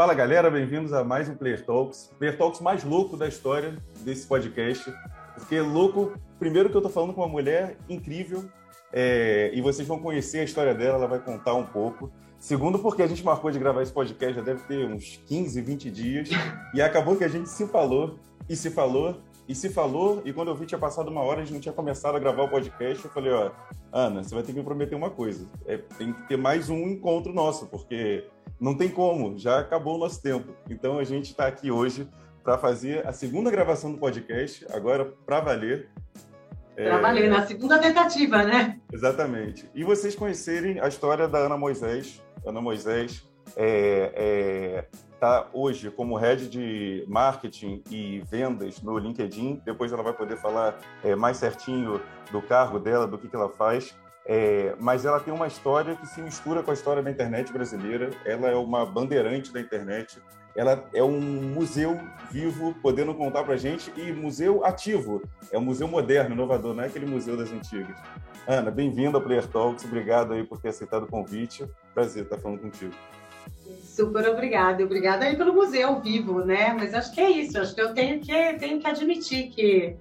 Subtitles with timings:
[0.00, 2.10] Fala galera, bem-vindos a mais um Player Talks.
[2.18, 4.90] Player Talks mais louco da história desse podcast.
[5.34, 8.42] Porque louco, primeiro que eu tô falando com uma mulher incrível,
[8.94, 12.10] é, e vocês vão conhecer a história dela, ela vai contar um pouco.
[12.38, 15.90] Segundo, porque a gente marcou de gravar esse podcast já deve ter uns 15, 20
[15.90, 16.30] dias,
[16.72, 19.20] e acabou que a gente se falou, e se falou,
[19.50, 21.72] e se falou, e quando eu vi tinha passado uma hora, a gente não tinha
[21.72, 23.50] começado a gravar o podcast, eu falei, ó,
[23.92, 26.86] Ana, você vai ter que me prometer uma coisa, é, tem que ter mais um
[26.86, 28.28] encontro nosso, porque
[28.60, 30.54] não tem como, já acabou o nosso tempo.
[30.70, 32.08] Então a gente está aqui hoje
[32.44, 35.88] para fazer a segunda gravação do podcast, agora para valer.
[36.76, 37.00] Para é...
[37.00, 38.78] valer, na segunda tentativa, né?
[38.92, 39.68] Exatamente.
[39.74, 42.22] E vocês conhecerem a história da Ana Moisés.
[42.46, 44.84] Ana Moisés é, é,
[45.20, 49.60] tá hoje como head de marketing e vendas no LinkedIn.
[49.64, 52.00] Depois ela vai poder falar é, mais certinho
[52.32, 53.94] do cargo dela, do que, que ela faz.
[54.24, 58.10] É, mas ela tem uma história que se mistura com a história da internet brasileira.
[58.24, 60.18] Ela é uma bandeirante da internet.
[60.56, 65.22] Ela é um museu vivo, podendo contar para gente, e museu ativo.
[65.52, 67.96] É um museu moderno, inovador, não é aquele museu das antigas.
[68.48, 69.84] Ana, bem-vinda ao Player Talks.
[69.84, 71.68] Obrigado aí por ter aceitado o convite.
[71.94, 72.94] Prazer estar falando contigo.
[73.82, 74.84] Super obrigada.
[74.84, 76.74] Obrigada aí pelo museu vivo, né?
[76.78, 77.58] Mas acho que é isso.
[77.58, 79.96] Acho que eu tenho que, tenho que admitir que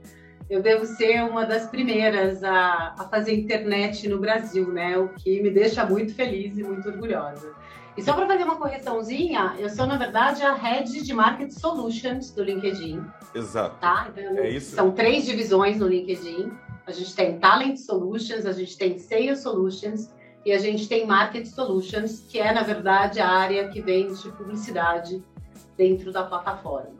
[0.49, 4.97] eu devo ser uma das primeiras a, a fazer internet no Brasil, né?
[4.97, 7.53] O que me deixa muito feliz e muito orgulhosa.
[7.95, 12.31] E só para fazer uma correçãozinha, eu sou, na verdade, a Head de Market Solutions
[12.31, 13.03] do LinkedIn.
[13.35, 13.75] Exato.
[13.79, 14.07] Tá?
[14.15, 14.75] Então, é isso.
[14.75, 16.51] São três divisões no LinkedIn.
[16.87, 20.09] A gente tem Talent Solutions, a gente tem Sales Solutions
[20.49, 25.23] e a gente tem Market Solutions, que é, na verdade, a área que vende publicidade
[25.77, 26.97] dentro da plataforma.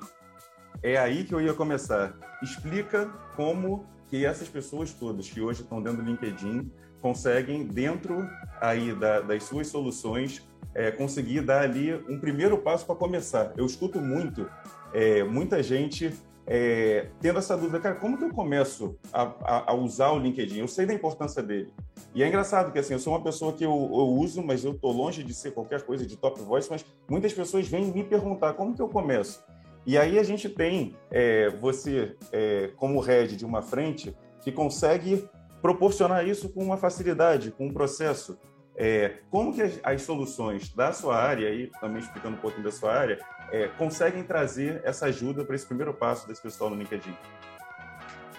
[0.84, 2.14] É aí que eu ia começar.
[2.44, 8.30] Explica como que essas pessoas todas que hoje estão dentro do LinkedIn conseguem, dentro
[8.62, 13.52] aí da, das suas soluções, é, conseguir dar ali um primeiro passo para começar.
[13.58, 14.48] Eu escuto muito,
[14.94, 16.14] é, muita gente
[16.52, 20.62] é, tendo essa dúvida, cara, como que eu começo a, a, a, usar o LinkedIn?
[20.62, 21.72] Eu sei da importância dele.
[22.16, 24.72] E é engraçado que assim, eu sou uma pessoa que eu, eu uso, mas eu
[24.72, 28.54] estou longe de ser qualquer coisa de top voice, mas muitas pessoas vêm me perguntar
[28.54, 29.44] como que eu começo.
[29.86, 35.30] E aí a gente tem é, você é, como head de uma frente que consegue
[35.62, 38.40] proporcionar isso com uma facilidade, com um processo.
[38.82, 42.72] É, como que as, as, soluções da sua área, aí também explicando um pouquinho da
[42.72, 43.20] sua área,
[43.52, 47.14] é, conseguem trazer essa ajuda para esse primeiro passo desse pessoal no LinkedIn?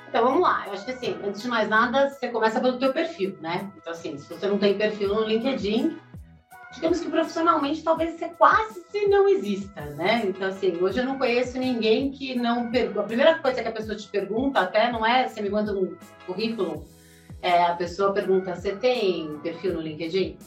[0.09, 2.91] Então vamos lá, eu acho que assim, antes de mais nada, você começa pelo teu
[2.91, 3.71] perfil, né?
[3.77, 5.99] Então assim, se você não tem perfil no LinkedIn,
[6.73, 10.23] digamos que profissionalmente talvez você quase se não exista, né?
[10.25, 13.01] Então, assim, hoje eu não conheço ninguém que não pergunta.
[13.01, 15.97] A primeira coisa que a pessoa te pergunta até não é você me manda um
[16.27, 16.85] currículo,
[17.43, 20.39] é, a pessoa pergunta: você tem perfil no LinkedIn?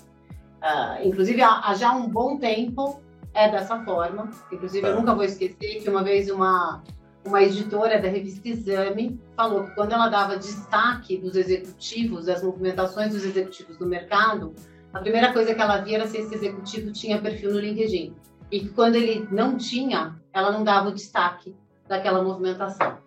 [0.64, 3.02] Uh, inclusive, há, já um bom tempo
[3.34, 4.30] é dessa forma.
[4.52, 5.00] Inclusive, eu tá.
[5.00, 6.82] nunca vou esquecer que uma vez uma,
[7.26, 13.14] uma editora da revista Exame falou que quando ela dava destaque dos executivos, das movimentações
[13.14, 14.54] dos executivos do mercado,
[14.94, 18.16] a primeira coisa que ela via era se esse executivo tinha perfil no LinkedIn.
[18.52, 21.56] E que quando ele não tinha, ela não dava o destaque
[21.88, 23.00] daquela movimentação.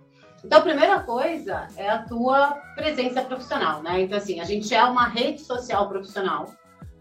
[0.46, 4.02] Então, a primeira coisa é a tua presença profissional, né?
[4.02, 6.54] Então, assim, a gente é uma rede social profissional.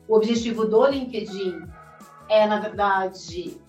[0.07, 1.61] O objetivo do LinkedIn
[2.28, 3.61] é, na verdade,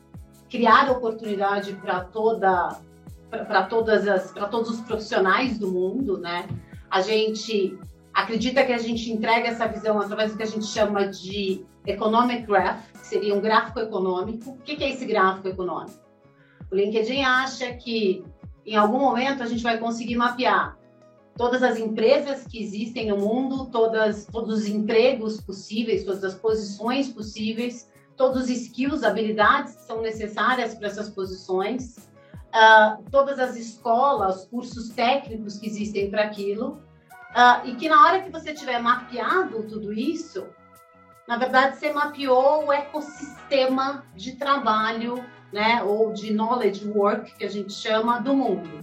[0.49, 2.81] criar oportunidade para toda
[3.29, 6.49] para todas as para todos os profissionais do mundo, né?
[6.91, 7.79] A gente
[8.15, 12.47] acredita que a gente entrega essa visão através do que a gente chama de economic
[12.47, 14.53] graph, que seria um gráfico econômico.
[14.53, 16.01] O que é esse gráfico econômico?
[16.73, 18.25] O LinkedIn acha que
[18.67, 20.77] em algum momento a gente vai conseguir mapear
[21.37, 27.13] todas as empresas que existem no mundo, todas, todos os empregos possíveis, todas as posições
[27.13, 31.97] possíveis, todos os skills, habilidades que são necessárias para essas posições,
[32.49, 36.81] uh, todas as escolas, cursos técnicos que existem para aquilo,
[37.37, 40.47] Uh, e que na hora que você tiver mapeado tudo isso,
[41.29, 47.51] na verdade você mapeou o ecossistema de trabalho, né, ou de knowledge work que a
[47.51, 48.81] gente chama do mundo.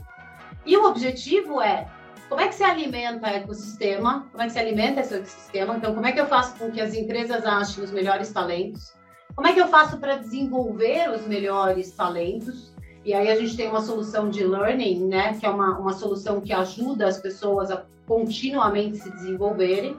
[0.65, 1.88] E o objetivo é
[2.30, 5.94] como é que se alimenta o ecossistema, como é que se alimenta esse ecossistema, então
[5.94, 8.94] como é que eu faço com que as empresas achem os melhores talentos,
[9.36, 12.74] como é que eu faço para desenvolver os melhores talentos,
[13.06, 16.39] e aí a gente tem uma solução de learning, né, que é uma, uma solução
[16.39, 19.98] que ajuda as pessoas a continuamente se desenvolverem.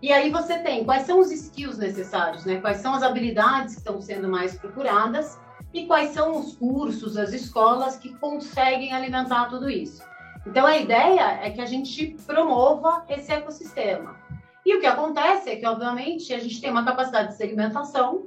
[0.00, 2.60] E aí você tem quais são os skills necessários, né?
[2.60, 5.38] Quais são as habilidades que estão sendo mais procuradas
[5.72, 10.02] e quais são os cursos, as escolas que conseguem alimentar tudo isso.
[10.46, 14.16] Então a ideia é que a gente promova esse ecossistema.
[14.64, 18.26] E o que acontece é que, obviamente, a gente tem uma capacidade de segmentação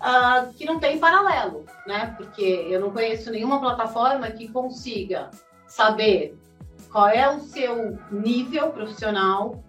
[0.00, 2.14] uh, que não tem paralelo, né?
[2.16, 5.30] Porque eu não conheço nenhuma plataforma que consiga
[5.66, 6.36] saber
[6.90, 9.62] qual é o seu nível profissional,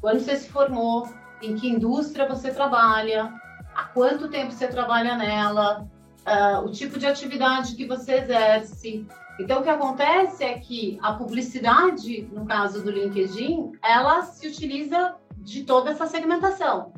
[0.00, 1.08] quando você se formou,
[1.40, 3.32] em que indústria você trabalha,
[3.74, 5.88] há quanto tempo você trabalha nela,
[6.26, 9.06] uh, o tipo de atividade que você exerce.
[9.38, 15.16] Então, o que acontece é que a publicidade, no caso do LinkedIn, ela se utiliza
[15.36, 16.92] de toda essa segmentação.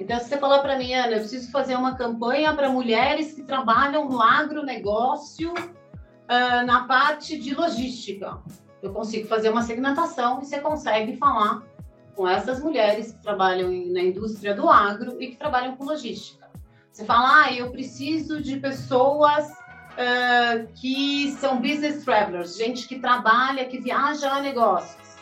[0.00, 3.42] Então, se você falar para mim, Ana, eu preciso fazer uma campanha para mulheres que
[3.42, 8.40] trabalham no agronegócio uh, na parte de logística,
[8.82, 11.62] eu consigo fazer uma segmentação e você consegue falar
[12.16, 16.41] com essas mulheres que trabalham na indústria do agro e que trabalham com logística.
[16.92, 23.64] Você fala, ah, eu preciso de pessoas uh, que são business travelers, gente que trabalha,
[23.64, 25.16] que viaja a negócios.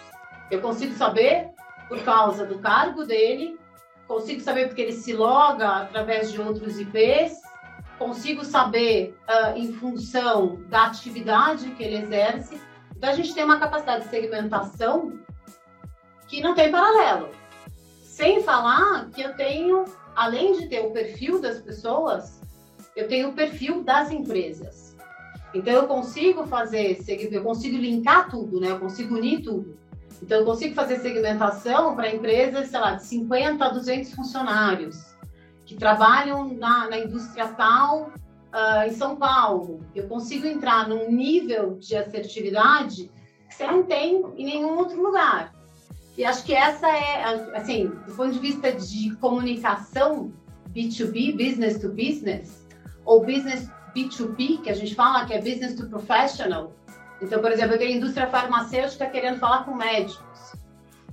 [0.50, 1.48] Eu consigo saber
[1.88, 3.56] por causa do cargo dele,
[4.08, 7.40] consigo saber porque ele se loga através de outros IPs,
[8.00, 12.60] consigo saber uh, em função da atividade que ele exerce.
[12.96, 15.20] Então, a gente tem uma capacidade de segmentação
[16.26, 17.30] que não tem paralelo.
[18.02, 19.84] Sem falar que eu tenho,
[20.14, 22.40] além de ter o perfil das pessoas,
[22.94, 24.96] eu tenho o perfil das empresas.
[25.54, 26.98] Então eu consigo fazer,
[27.30, 28.70] eu consigo linkar tudo, né?
[28.70, 29.76] Eu consigo unir tudo.
[30.22, 35.16] Então eu consigo fazer segmentação para empresas, sei lá, de 50 a 200 funcionários
[35.64, 38.10] que trabalham na, na indústria tal
[38.52, 39.80] uh, em São Paulo.
[39.94, 43.10] Eu consigo entrar num nível de assertividade
[43.48, 45.52] que você não tem em nenhum outro lugar.
[46.20, 47.24] E acho que essa é,
[47.56, 50.30] assim, do ponto de vista de comunicação
[50.70, 52.68] B2B, business to business,
[53.06, 56.74] ou business B2P, que a gente fala que é business to professional.
[57.22, 60.52] Então, por exemplo, eu tenho indústria farmacêutica querendo falar com médicos.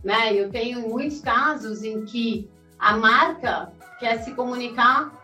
[0.03, 0.33] Né?
[0.33, 3.71] Eu tenho muitos casos em que a marca
[4.01, 5.23] quer se comunicar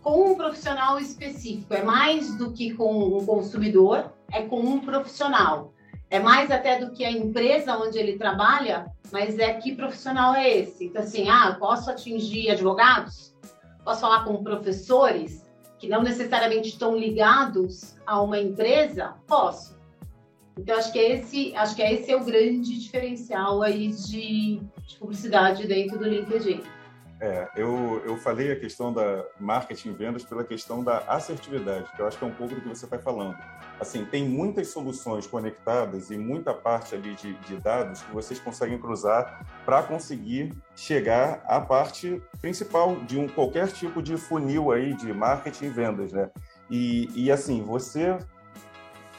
[0.00, 1.74] com um profissional específico.
[1.74, 5.73] É mais do que com um consumidor, é com um profissional.
[6.14, 10.48] É mais até do que a empresa onde ele trabalha, mas é que profissional é
[10.58, 10.84] esse?
[10.84, 13.34] Então, assim, ah, posso atingir advogados?
[13.84, 15.44] Posso falar com professores
[15.76, 19.14] que não necessariamente estão ligados a uma empresa?
[19.26, 19.76] Posso.
[20.56, 25.66] Então, acho que esse, acho que esse é o grande diferencial aí de, de publicidade
[25.66, 26.62] dentro do LinkedIn.
[27.20, 32.00] É, eu, eu falei a questão da marketing e vendas pela questão da assertividade, que
[32.00, 33.36] eu acho que é um pouco do que você está falando.
[33.80, 38.78] Assim, tem muitas soluções conectadas e muita parte ali de, de dados que vocês conseguem
[38.78, 45.12] cruzar para conseguir chegar à parte principal de um qualquer tipo de funil aí de
[45.12, 46.30] marketing e vendas, né?
[46.70, 48.16] E, e assim, você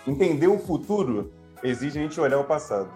[0.08, 2.90] entender o futuro exige a gente olhar o passado.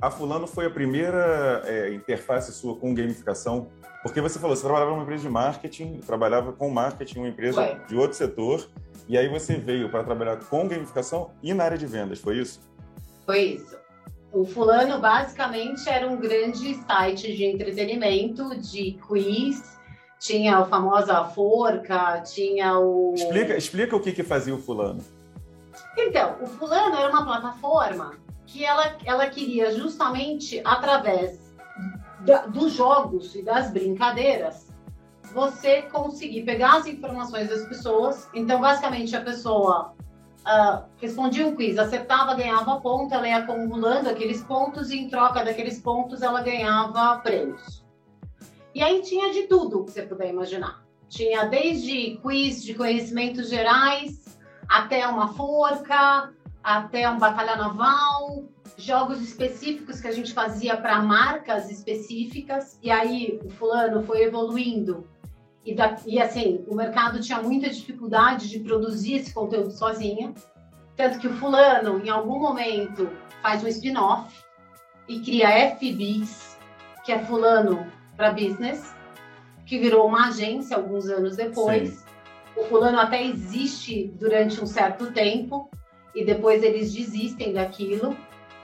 [0.00, 3.68] A Fulano foi a primeira é, interface sua com gamificação
[4.06, 7.96] porque você falou, você trabalhava numa empresa de marketing, trabalhava com marketing, uma empresa de
[7.96, 8.64] outro setor,
[9.08, 12.60] e aí você veio para trabalhar com gamificação e na área de vendas, foi isso?
[13.24, 13.76] Foi isso.
[14.32, 19.76] O Fulano basicamente era um grande site de entretenimento, de quiz,
[20.20, 23.12] tinha o famosa forca, tinha o.
[23.12, 25.02] Explica, explica o que, que fazia o Fulano.
[25.98, 28.12] Então, o Fulano era uma plataforma
[28.46, 31.54] que ela, ela queria justamente através
[32.20, 34.72] da, dos jogos e das brincadeiras,
[35.32, 38.28] você conseguir pegar as informações das pessoas.
[38.32, 39.94] Então, basicamente, a pessoa
[40.46, 45.44] uh, respondia um quiz, acertava, ganhava ponto, ela ia acumulando aqueles pontos e, em troca
[45.44, 47.84] daqueles pontos, ela ganhava prêmios.
[48.74, 50.84] E aí tinha de tudo que você puder imaginar.
[51.08, 54.38] Tinha desde quiz de conhecimentos gerais,
[54.68, 56.32] até uma forca,
[56.66, 58.42] até um batalha naval,
[58.76, 65.08] jogos específicos que a gente fazia para marcas específicas, e aí o fulano foi evoluindo.
[65.64, 70.34] E, da, e assim, o mercado tinha muita dificuldade de produzir esse conteúdo sozinha.
[70.96, 73.08] Tanto que o fulano, em algum momento,
[73.40, 74.36] faz um spin-off
[75.06, 76.58] e cria FBs,
[77.04, 78.92] que é fulano para business,
[79.64, 81.90] que virou uma agência alguns anos depois.
[81.90, 82.06] Sim.
[82.56, 85.70] O fulano até existe durante um certo tempo
[86.16, 88.16] e depois eles desistem daquilo.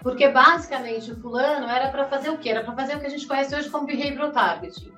[0.02, 2.48] Porque basicamente o fulano era para fazer o quê?
[2.48, 4.90] Era para fazer o que a gente conhece hoje como behavioral targeting.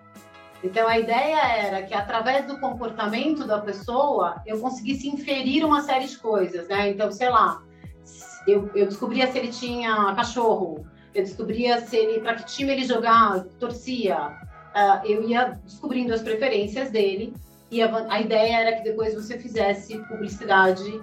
[0.62, 6.06] Então a ideia era que através do comportamento da pessoa eu conseguisse inferir uma série
[6.06, 6.88] de coisas, né?
[6.88, 7.62] Então, sei lá,
[8.46, 12.84] eu, eu descobria se ele tinha cachorro, eu descobria se ele para que time ele
[12.84, 14.16] jogava, torcia,
[14.74, 17.34] uh, eu ia descobrindo as preferências dele
[17.70, 20.98] e a, a ideia era que depois você fizesse publicidade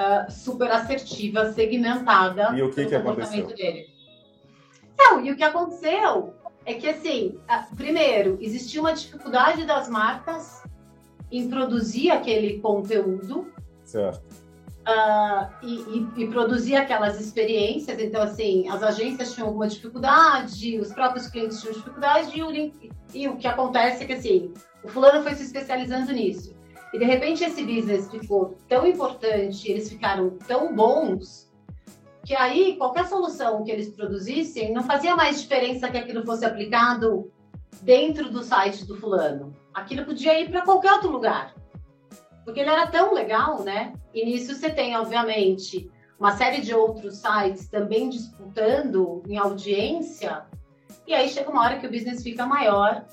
[0.00, 3.46] uh, super assertiva, segmentada e o que, que aconteceu?
[3.48, 3.86] dele.
[4.98, 10.62] Não, e o que aconteceu é que, assim, uh, primeiro, existia uma dificuldade das marcas
[11.30, 13.52] em produzir aquele conteúdo.
[13.84, 14.40] Certo.
[14.80, 18.00] Uh, e, e, e, produzir aquelas experiências.
[18.00, 22.72] Então, assim, as agências tinham alguma dificuldade, os próprios clientes tinham dificuldade, e o,
[23.14, 24.52] e o que acontece é que, assim,
[24.82, 26.54] o fulano foi se especializando nisso.
[26.92, 31.50] E, de repente, esse business ficou tão importante, eles ficaram tão bons,
[32.24, 37.30] que aí qualquer solução que eles produzissem não fazia mais diferença que aquilo fosse aplicado
[37.82, 39.54] dentro do site do fulano.
[39.72, 41.54] Aquilo podia ir para qualquer outro lugar.
[42.44, 43.92] Porque ele era tão legal, né?
[44.12, 50.44] E nisso você tem, obviamente, uma série de outros sites também disputando em audiência.
[51.06, 53.04] E aí chega uma hora que o business fica maior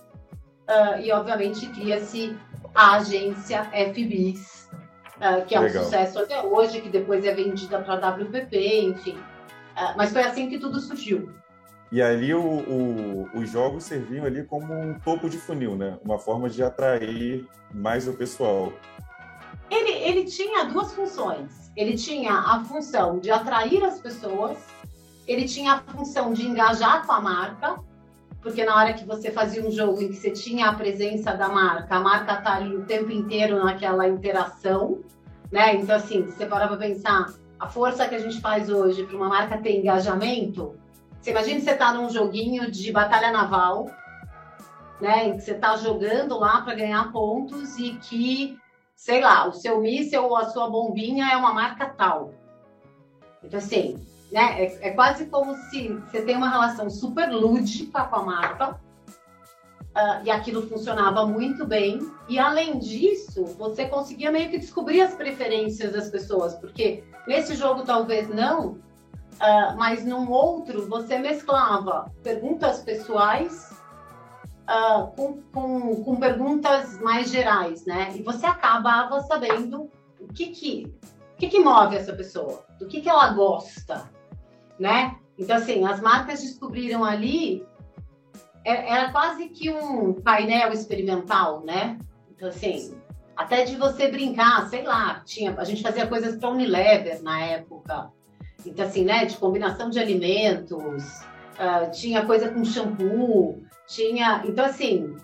[0.68, 2.38] uh, e, obviamente, cria-se
[2.78, 4.70] a agência FBIS,
[5.16, 5.82] uh, que é Legal.
[5.82, 9.18] um sucesso até hoje, que depois é vendida para a WPP, enfim.
[9.18, 11.34] Uh, mas foi assim que tudo surgiu.
[11.92, 15.98] E ali o, o, os jogos serviam ali como um topo de funil, né?
[16.06, 18.72] Uma forma de atrair mais o pessoal.
[19.72, 21.72] Ele, ele tinha duas funções.
[21.76, 24.58] Ele tinha a função de atrair as pessoas,
[25.26, 27.76] ele tinha a função de engajar com a marca,
[28.48, 31.50] porque na hora que você fazia um jogo em que você tinha a presença da
[31.50, 35.04] marca, a marca tá ali o tempo inteiro naquela interação,
[35.52, 35.76] né?
[35.76, 37.26] Então, assim, se você parar para pensar,
[37.60, 40.80] a força que a gente faz hoje para uma marca ter engajamento,
[41.20, 43.88] você imagina você tá num joguinho de batalha naval,
[45.02, 45.28] né?
[45.28, 48.58] Em que você tá jogando lá para ganhar pontos e que,
[48.96, 52.34] sei lá, o seu míssil ou a sua bombinha é uma marca tal.
[53.44, 54.00] Então, assim,
[54.32, 54.64] né?
[54.64, 60.24] É, é, quase como se você tem uma relação super lúdica com a marca uh,
[60.24, 62.00] e aquilo funcionava muito bem.
[62.28, 67.84] E além disso, você conseguia meio que descobrir as preferências das pessoas, porque nesse jogo
[67.84, 73.72] talvez não, uh, mas num outro você mesclava perguntas pessoais
[74.68, 78.14] uh, com, com, com perguntas mais gerais, né?
[78.16, 80.94] E você acabava sabendo o que que
[81.34, 82.66] o que, que move essa pessoa?
[82.80, 84.10] Do que, que ela gosta?
[84.80, 85.16] Né?
[85.38, 87.66] Então, assim, as marcas descobriram ali,
[88.66, 91.98] é, era quase que um painel experimental, né?
[92.32, 92.96] Então, assim,
[93.36, 98.12] até de você brincar, sei lá, tinha, a gente fazia coisas para Unilever na época.
[98.66, 101.22] Então, assim, né, de combinação de alimentos,
[101.54, 104.44] uh, tinha coisa com shampoo, tinha.
[104.46, 105.16] Então, assim,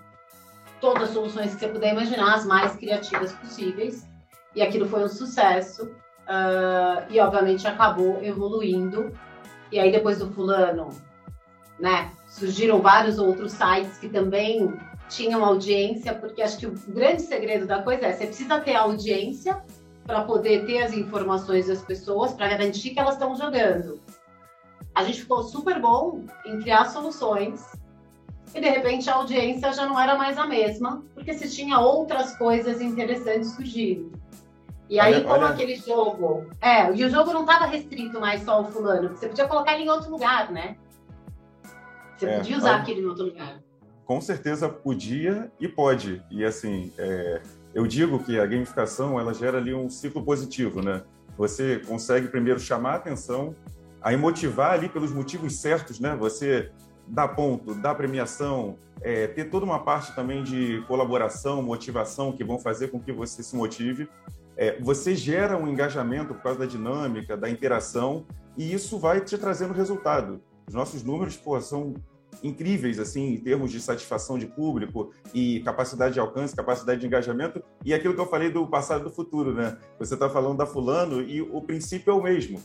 [0.80, 4.08] todas as soluções que você puder imaginar, as mais criativas possíveis.
[4.56, 5.86] E aquilo foi um sucesso.
[6.24, 9.12] Uh, e, obviamente, acabou evoluindo
[9.74, 10.90] e aí depois do fulano,
[11.80, 14.72] né, surgiram vários outros sites que também
[15.10, 19.64] tinham audiência, porque acho que o grande segredo da coisa é você precisa ter audiência
[20.06, 24.00] para poder ter as informações das pessoas, para garantir que elas estão jogando.
[24.94, 27.66] A gente ficou super bom em criar soluções
[28.54, 32.38] e de repente a audiência já não era mais a mesma, porque se tinha outras
[32.38, 34.12] coisas interessantes surgindo.
[34.90, 35.48] E aí, olha, como olha...
[35.50, 36.50] aquele jogo.
[36.62, 39.84] É, e o jogo não estava restrito mais só ao fulano, você podia colocar ele
[39.84, 40.78] em outro lugar, né?
[42.16, 42.82] Você é, podia usar olha...
[42.82, 43.62] aquele em outro lugar.
[44.06, 46.22] Com certeza podia e pode.
[46.30, 47.42] E assim, é...
[47.74, 51.04] eu digo que a gamificação ela gera ali um ciclo positivo, né?
[51.38, 53.56] Você consegue primeiro chamar a atenção,
[54.02, 56.16] aí motivar ali pelos motivos certos, né?
[56.16, 56.72] Você
[57.08, 62.60] dá ponto, dá premiação, é, ter toda uma parte também de colaboração, motivação que vão
[62.60, 64.08] fazer com que você se motive
[64.58, 68.26] é, você gera um engajamento por causa da dinâmica, da interação,
[68.58, 70.42] e isso vai te trazendo resultado.
[70.68, 71.94] Os nossos números pô, são
[72.42, 77.64] incríveis assim em termos de satisfação de público e capacidade de alcance, capacidade de engajamento
[77.86, 79.78] e aquilo que eu falei do passado e do futuro, né?
[80.00, 82.60] Você está falando da fulano e o princípio é o mesmo.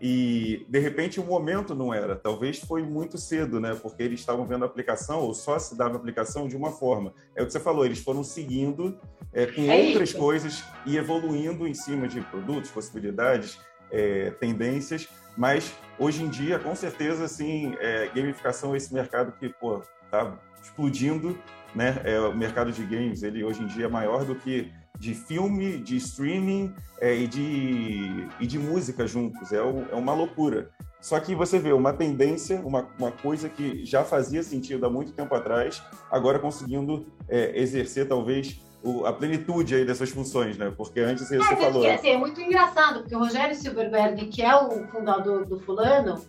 [0.00, 3.74] E de repente o momento não era, talvez foi muito cedo, né?
[3.74, 7.12] Porque eles estavam vendo a aplicação ou só se dava a aplicação de uma forma.
[7.36, 8.98] É o que você falou, eles foram seguindo
[9.30, 10.18] é, com é outras isso.
[10.18, 13.58] coisas e evoluindo em cima de produtos, possibilidades,
[13.90, 15.06] é, tendências.
[15.36, 20.38] Mas hoje em dia, com certeza, assim, é, gamificação é esse mercado que pô, tá
[20.62, 21.38] explodindo,
[21.74, 22.00] né?
[22.04, 25.78] É, o mercado de games, ele hoje em dia é maior do que de filme,
[25.78, 29.50] de streaming é, e, de, e de música juntos.
[29.50, 30.70] É, o, é uma loucura.
[31.00, 35.12] Só que você vê uma tendência, uma, uma coisa que já fazia sentido há muito
[35.12, 40.70] tempo atrás, agora conseguindo é, exercer talvez o, a plenitude aí dessas funções, né?
[40.76, 41.82] Porque antes você é, falou.
[41.82, 46.22] É, assim, é muito engraçado, porque o Rogério Silverberg, que é o fundador do Fulano,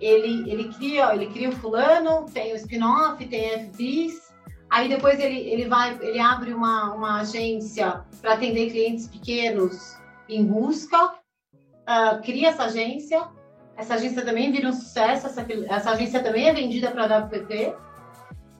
[0.00, 4.27] ele, ele, cria, ele cria o Fulano, tem o spin-off, tem FBs,
[4.70, 9.96] Aí depois ele, ele vai, ele abre uma, uma agência para atender clientes pequenos
[10.28, 13.26] em busca, uh, cria essa agência.
[13.76, 15.26] Essa agência também vira um sucesso.
[15.26, 17.74] Essa, essa agência também é vendida para a WPP,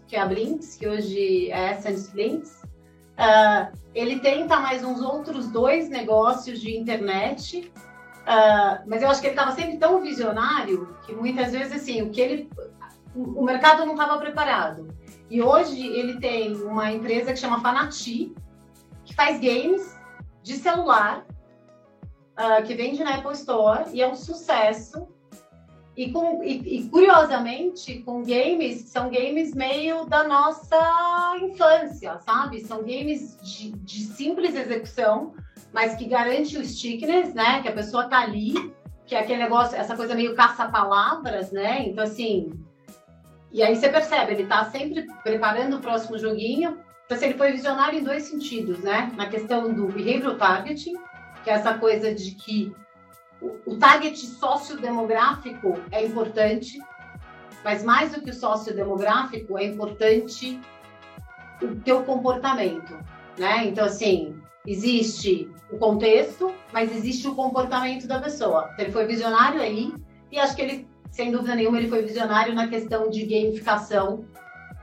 [0.07, 2.63] que é a Blinks, que hoje é Essence Blinks.
[3.19, 7.71] Uh, ele tenta mais uns outros dois negócios de internet,
[8.23, 12.11] uh, mas eu acho que ele estava sempre tão visionário que muitas vezes assim o
[12.11, 12.51] que ele,
[13.15, 14.87] o mercado não estava preparado.
[15.31, 18.35] E hoje ele tem uma empresa que chama Fanati,
[19.05, 19.99] que faz games
[20.43, 21.27] de celular,
[22.39, 25.07] uh, que vende na Apple Store e é um sucesso.
[25.97, 30.79] E, com, e, e, curiosamente, com games, são games meio da nossa
[31.43, 32.61] infância, sabe?
[32.61, 35.35] São games de, de simples execução,
[35.73, 37.61] mas que garante o stickness, né?
[37.63, 38.73] Que a pessoa tá ali,
[39.07, 41.87] que é aquele negócio, essa coisa meio caça-palavras, né?
[41.89, 42.53] Então, assim.
[43.51, 46.79] E aí você percebe, ele tá sempre preparando o próximo joguinho.
[47.07, 49.11] Então, assim, ele foi visionário em dois sentidos, né?
[49.17, 50.95] Na questão do behavioral targeting,
[51.43, 52.75] que é essa coisa de que
[53.41, 56.79] o, target sociodemográfico é importante,
[57.65, 60.61] mas mais do que o sociodemográfico, é importante
[61.63, 62.99] o teu comportamento,
[63.39, 63.65] né?
[63.67, 68.71] Então, assim, existe o contexto, mas existe o comportamento da pessoa.
[68.73, 69.93] Então, ele foi visionário aí,
[70.31, 74.25] e acho que ele, sem dúvida nenhuma, ele foi visionário na questão de gamificação,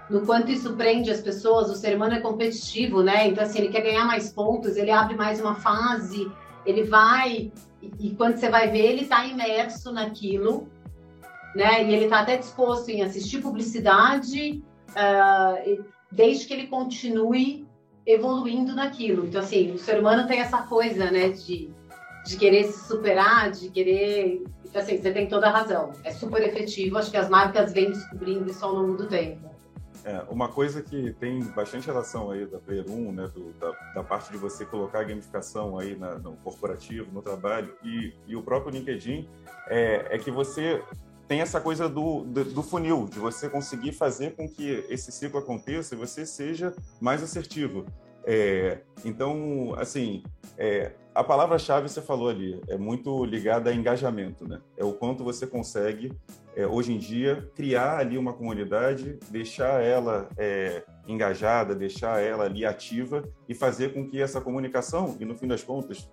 [0.10, 3.28] no quanto isso prende as pessoas, o ser humano é competitivo, né?
[3.28, 6.32] Então, assim, ele quer ganhar mais pontos, ele abre mais uma fase,
[6.66, 7.52] ele vai
[8.00, 10.68] e, quando você vai ver, ele está imerso naquilo,
[11.56, 11.84] né?
[11.84, 17.66] E ele está até disposto em assistir publicidade, uh, desde que ele continue
[18.06, 19.26] evoluindo naquilo.
[19.26, 21.70] Então, assim, o ser humano tem essa coisa, né, de,
[22.26, 24.44] de querer se superar, de querer.
[24.66, 25.92] Então, assim, você tem toda a razão.
[26.04, 29.56] É super efetivo, acho que as marcas vêm descobrindo isso ao longo do tempo.
[30.04, 34.04] É, uma coisa que tem bastante relação aí da Player 1, né, do, da, da,
[34.04, 38.44] parte de você colocar a gamificação aí na, no corporativo, no trabalho, e, e o
[38.44, 39.28] próprio LinkedIn,
[39.68, 40.84] é, é que você
[41.28, 45.40] tem essa coisa do, do, do, funil, de você conseguir fazer com que esse ciclo
[45.40, 47.86] aconteça e você seja mais assertivo.
[48.24, 50.22] É, então, assim,
[50.56, 54.60] é, a palavra-chave você falou ali é muito ligada a engajamento, né?
[54.76, 56.12] É o quanto você consegue,
[56.54, 62.66] é, hoje em dia, criar ali uma comunidade, deixar ela é, engajada, deixar ela ali
[62.66, 66.10] ativa e fazer com que essa comunicação e, no fim das contas,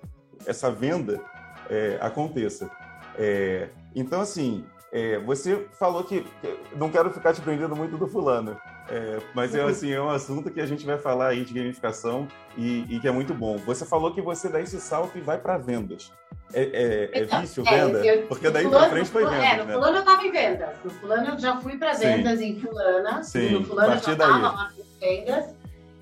[0.47, 1.21] essa venda
[1.69, 2.71] é, aconteça.
[3.19, 8.07] É, então, assim, é, você falou que, que, não quero ficar te prendendo muito do
[8.07, 11.55] fulano, é, mas é, assim, é um assunto que a gente vai falar aí de
[11.55, 12.29] gamificação
[12.59, 13.57] e, e que é muito bom.
[13.57, 16.13] Você falou que você dá esse salto e vai para vendas.
[16.53, 18.07] É, é, é então, vício, é, venda?
[18.07, 19.37] Eu, Porque daí para frente foi venda.
[19.43, 19.73] É, no né?
[19.73, 20.69] fulano eu estava em vendas.
[20.85, 22.45] No fulano eu já fui para vendas Sim.
[22.45, 23.23] em fulana.
[23.23, 25.55] Sim, no fulano eu já estava lá em vendas.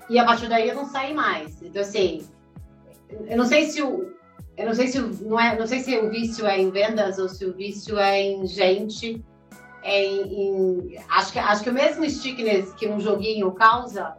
[0.09, 1.61] E a partir daí eu não saí mais.
[1.61, 2.27] Então, assim,
[3.09, 4.11] eu não sei se o,
[4.57, 7.29] eu não sei se não é, não sei se o vício é em vendas ou
[7.29, 9.23] se o vício é em gente.
[9.83, 14.15] É em, em, acho que acho que o mesmo stickness que um joguinho causa,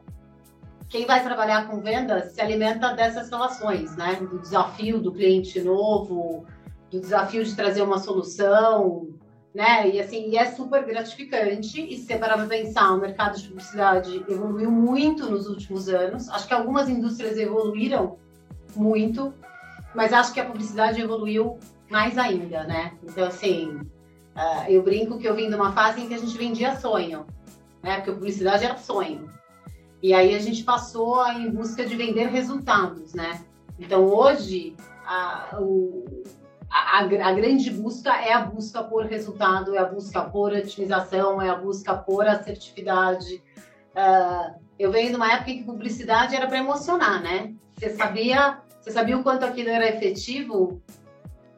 [0.89, 4.17] quem vai trabalhar com vendas se alimenta dessas relações, né?
[4.17, 6.45] Do desafio do cliente novo,
[6.91, 9.09] do desafio de trazer uma solução,
[9.55, 9.89] né?
[9.89, 11.81] E assim, e é super gratificante.
[11.81, 16.29] E se você parar para pensar, o mercado de publicidade evoluiu muito nos últimos anos.
[16.29, 18.17] Acho que algumas indústrias evoluíram
[18.75, 19.33] muito
[19.95, 21.59] mas acho que a publicidade evoluiu
[21.91, 22.93] mais ainda, né?
[23.03, 23.69] Então, assim,
[24.35, 27.27] uh, eu brinco que eu vim de uma fase em que a gente vendia sonho,
[27.83, 27.97] né?
[27.97, 29.29] Porque a publicidade era sonho.
[30.03, 33.45] E aí a gente passou em busca de vender resultados, né?
[33.79, 34.75] Então, hoje,
[35.07, 36.05] a, o,
[36.71, 41.51] a, a, grande busca é a busca por resultado, é a busca por otimização, é
[41.51, 43.43] a busca por assertividade.
[43.95, 47.55] Uh, eu venho de uma época em que publicidade era para emocionar, né?
[47.77, 50.83] Você sabia você sabia o quanto aquilo era efetivo?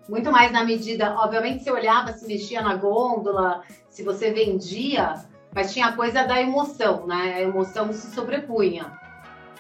[0.06, 5.14] Muito mais na medida, obviamente, você olhava, se mexia na gôndola, se você vendia,
[5.54, 7.36] mas tinha a coisa da emoção, né?
[7.36, 8.92] A emoção se sobrepunha.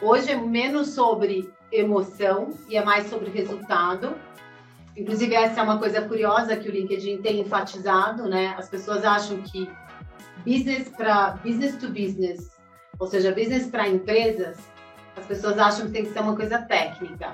[0.02, 4.14] Hoje é menos sobre emoção e é mais sobre resultado.
[4.94, 8.54] Inclusive, essa é uma coisa curiosa que o LinkedIn tem enfatizado, né?
[8.58, 9.70] As pessoas acham que
[10.44, 12.50] business para business to business,
[12.98, 14.58] ou seja, business para empresas,
[15.16, 17.32] as pessoas acham que tem que ser uma coisa técnica.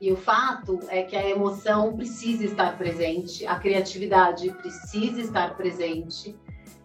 [0.00, 6.36] E o fato é que a emoção precisa estar presente, a criatividade precisa estar presente.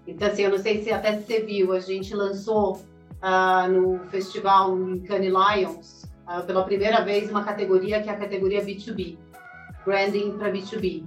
[0.08, 2.78] Então, assim, eu não sei se até você viu, a gente lançou
[3.22, 8.18] uh, no festival em Cannes Lions, uh, pela primeira vez, uma categoria que é a
[8.18, 9.18] categoria B2B,
[9.86, 11.06] Branding para B2B.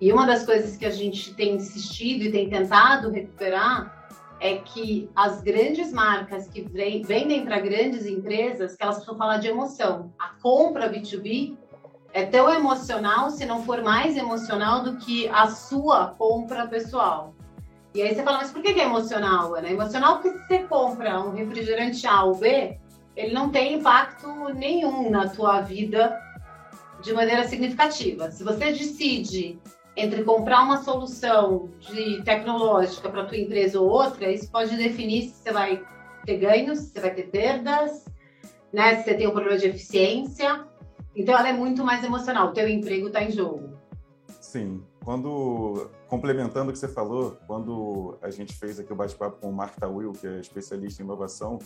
[0.00, 4.01] E uma das coisas que a gente tem insistido e tem tentado recuperar
[4.42, 9.46] é que as grandes marcas que vendem para grandes empresas, que elas precisam falar de
[9.46, 10.12] emoção.
[10.18, 11.56] A compra B2B
[12.12, 17.36] é tão emocional, se não for mais emocional, do que a sua compra pessoal.
[17.94, 19.68] E aí você fala, mas por que é emocional, Ana?
[19.68, 22.76] É emocional porque se você compra um refrigerante A ou B,
[23.14, 26.18] ele não tem impacto nenhum na tua vida
[27.00, 28.28] de maneira significativa.
[28.32, 29.60] Se você decide
[29.96, 35.42] entre comprar uma solução de tecnológica para tua empresa ou outra, isso pode definir se
[35.42, 35.84] você vai
[36.24, 38.04] ter ganhos, se você vai ter perdas,
[38.72, 38.96] né?
[38.96, 40.66] Se você tem um problema de eficiência.
[41.14, 42.48] Então ela é muito mais emocional.
[42.48, 43.76] O teu emprego está em jogo.
[44.40, 44.82] Sim.
[45.04, 49.52] Quando, complementando o que você falou, quando a gente fez aqui o bate-papo com o
[49.52, 51.58] Mark Tawil, que é especialista em inovação,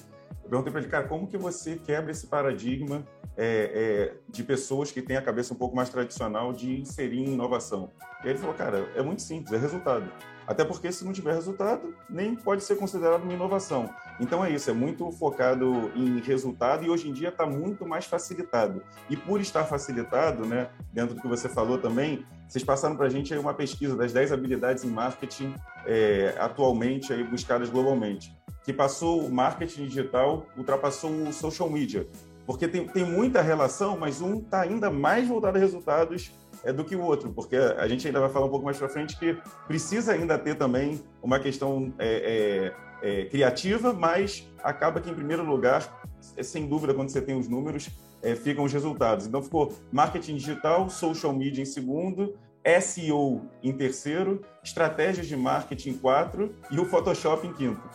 [0.44, 3.04] eu perguntei para ele, cara, como que você quebra esse paradigma
[3.36, 7.90] é, é, de pessoas que têm a cabeça um pouco mais tradicional de inserir inovação?
[8.24, 10.08] E ele falou, cara, é muito simples, é resultado.
[10.46, 13.90] Até porque se não tiver resultado, nem pode ser considerado uma inovação.
[14.20, 18.04] Então é isso, é muito focado em resultado e hoje em dia está muito mais
[18.04, 18.82] facilitado.
[19.10, 23.10] E por estar facilitado, né, dentro do que você falou também, vocês passaram para a
[23.10, 25.54] gente uma pesquisa das 10 habilidades em marketing
[25.84, 28.32] é, atualmente aí buscadas globalmente,
[28.64, 32.06] que passou o marketing digital, ultrapassou o social media.
[32.46, 36.30] Porque tem, tem muita relação, mas um está ainda mais voltado a resultados
[36.66, 38.88] é, do que o outro, porque a gente ainda vai falar um pouco mais para
[38.88, 45.08] frente que precisa ainda ter também uma questão é, é, é, criativa, mas acaba que,
[45.08, 46.02] em primeiro lugar,
[46.36, 47.88] é, sem dúvida, quando você tem os números,
[48.20, 49.26] é, ficam os resultados.
[49.28, 52.36] Então, ficou marketing digital, social media em segundo,
[52.80, 57.88] SEO em terceiro, estratégias de marketing em quatro e o Photoshop em quinto.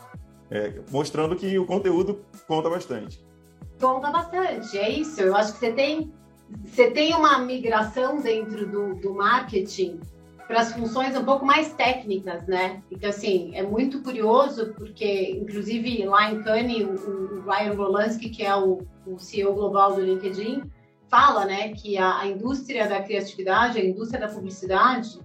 [0.49, 3.21] É, mostrando que o conteúdo conta bastante.
[3.81, 5.19] Conta bastante, é isso.
[5.19, 6.13] Eu acho que você tem
[6.63, 9.99] você tem uma migração dentro do, do marketing
[10.47, 12.81] para as funções um pouco mais técnicas, né?
[12.91, 18.43] Então, assim, é muito curioso, porque, inclusive, lá em Cannes, o, o Ryan Rolansky, que
[18.43, 20.63] é o, o, CEO global do LinkedIn,
[21.07, 25.19] fala, né, que a, a indústria da criatividade, a indústria da publicidade,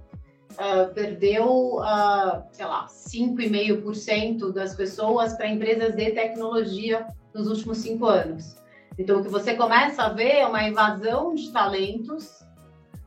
[0.52, 8.06] uh, perdeu, uh, sei lá, 5,5% das pessoas para empresas de tecnologia nos últimos cinco
[8.06, 8.56] anos.
[8.98, 12.44] Então, o que você começa a ver é uma invasão de talentos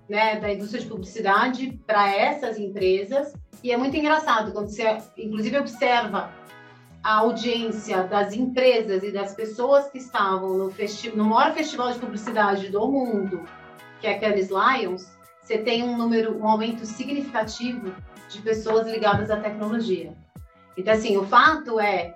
[0.08, 3.34] né, da indústria de publicidade para essas empresas.
[3.64, 6.32] E é muito engraçado quando você, inclusive, observa
[7.04, 10.74] a audiência das empresas e das pessoas que estavam no,
[11.16, 13.44] no maior festival de publicidade do mundo,
[14.02, 15.08] que é Cannes Lions,
[15.42, 17.94] você tem um número, um aumento significativo
[18.30, 20.14] de pessoas ligadas à tecnologia.
[20.78, 22.16] Então, assim, o fato é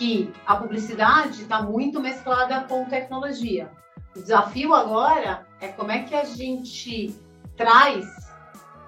[0.00, 3.70] que a publicidade está muito mesclada com tecnologia.
[4.16, 7.14] O desafio agora é como é que a gente
[7.54, 8.06] traz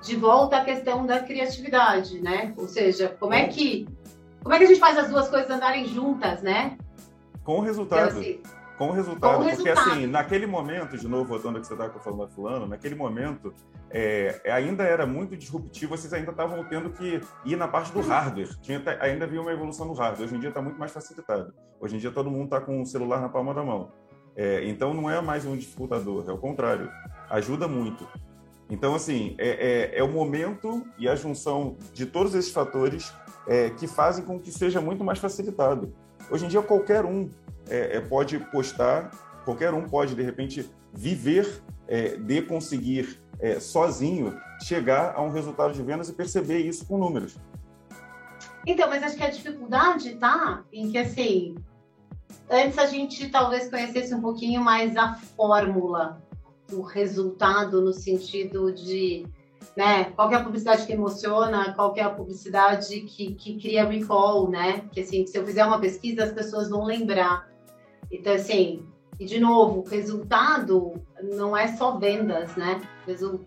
[0.02, 2.54] de volta a questão da criatividade, né?
[2.56, 3.86] Ou seja, como é que
[4.42, 6.78] como é que a gente faz as duas coisas andarem juntas, né?
[7.44, 8.08] Com resultado.
[8.08, 8.40] Então, assim,
[8.76, 9.38] com o resultado.
[9.38, 9.90] Com porque, resultado.
[9.90, 13.54] assim, naquele momento, de novo, voltando que você estava falando, fulano, naquele momento,
[13.90, 18.48] é, ainda era muito disruptivo, vocês ainda estavam tendo que ir na parte do hardware.
[18.60, 20.26] Tinha, ainda havia uma evolução no hardware.
[20.26, 21.52] Hoje em dia está muito mais facilitado.
[21.80, 23.92] Hoje em dia todo mundo está com o celular na palma da mão.
[24.34, 26.90] É, então não é mais um dificultador, é o contrário.
[27.28, 28.06] Ajuda muito.
[28.70, 33.12] Então, assim, é, é, é o momento e a junção de todos esses fatores
[33.46, 35.94] é, que fazem com que seja muito mais facilitado.
[36.30, 37.28] Hoje em dia, qualquer um
[37.68, 39.10] é, é, pode postar,
[39.44, 45.72] qualquer um pode, de repente, viver é, de conseguir é, sozinho chegar a um resultado
[45.72, 47.36] de vendas e perceber isso com números.
[48.66, 51.56] Então, mas acho que a dificuldade tá em que, assim,
[52.48, 56.22] antes a gente talvez conhecesse um pouquinho mais a fórmula
[56.68, 59.26] do resultado no sentido de
[59.76, 60.04] né?
[60.04, 64.84] Qual é a publicidade que emociona, qual é a publicidade que, que cria recall, né?
[64.92, 67.50] Que assim, se eu fizer uma pesquisa, as pessoas vão lembrar.
[68.12, 68.86] Então, assim,
[69.18, 70.92] e de novo, resultado
[71.34, 72.80] não é só vendas, né?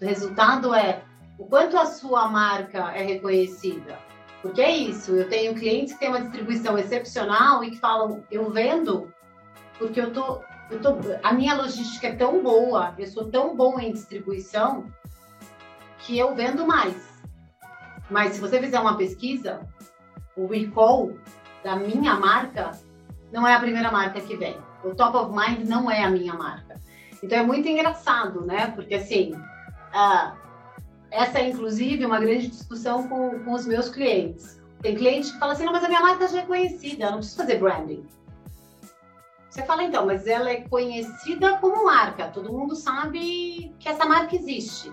[0.02, 1.04] Resultado é
[1.38, 4.00] o quanto a sua marca é reconhecida.
[4.42, 8.50] Porque é isso, eu tenho clientes que têm uma distribuição excepcional e que falam, eu
[8.52, 9.12] vendo
[9.78, 13.80] porque eu tô, eu tô, a minha logística é tão boa, eu sou tão bom
[13.80, 14.86] em distribuição
[16.00, 16.96] que eu vendo mais.
[18.10, 19.60] Mas se você fizer uma pesquisa,
[20.38, 21.14] o recall
[21.64, 22.72] da minha marca
[23.32, 24.58] não é a primeira marca que vem.
[24.84, 26.80] O top of mind não é a minha marca.
[27.22, 28.68] Então é muito engraçado, né?
[28.76, 30.38] Porque assim, uh,
[31.12, 34.62] essa é inclusive uma grande discussão com, com os meus clientes.
[34.82, 37.18] Tem cliente que fala assim, não, mas a minha marca já é conhecida, eu não
[37.18, 38.06] preciso fazer branding.
[39.50, 44.36] Você fala então, mas ela é conhecida como marca, todo mundo sabe que essa marca
[44.36, 44.92] existe.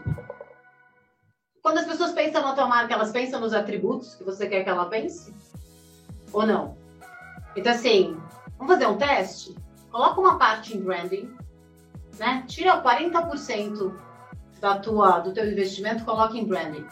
[1.61, 4.71] Quando as pessoas pensam na tua marca, elas pensam nos atributos que você quer que
[4.71, 5.35] ela pense?
[6.33, 6.77] Ou não?
[7.57, 8.17] Então, assim,
[8.59, 9.55] vamos fazer um teste?
[9.91, 11.31] Coloca uma parte em branding,
[12.19, 12.45] né?
[12.47, 13.95] Tira 40%
[14.61, 16.87] da tua, do teu investimento, coloca em branding.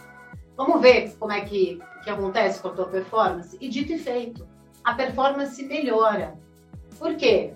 [0.57, 3.57] Vamos ver como é que, que acontece com a tua performance?
[3.61, 4.46] E dito e feito,
[4.85, 6.38] a performance melhora.
[6.99, 7.55] Por quê?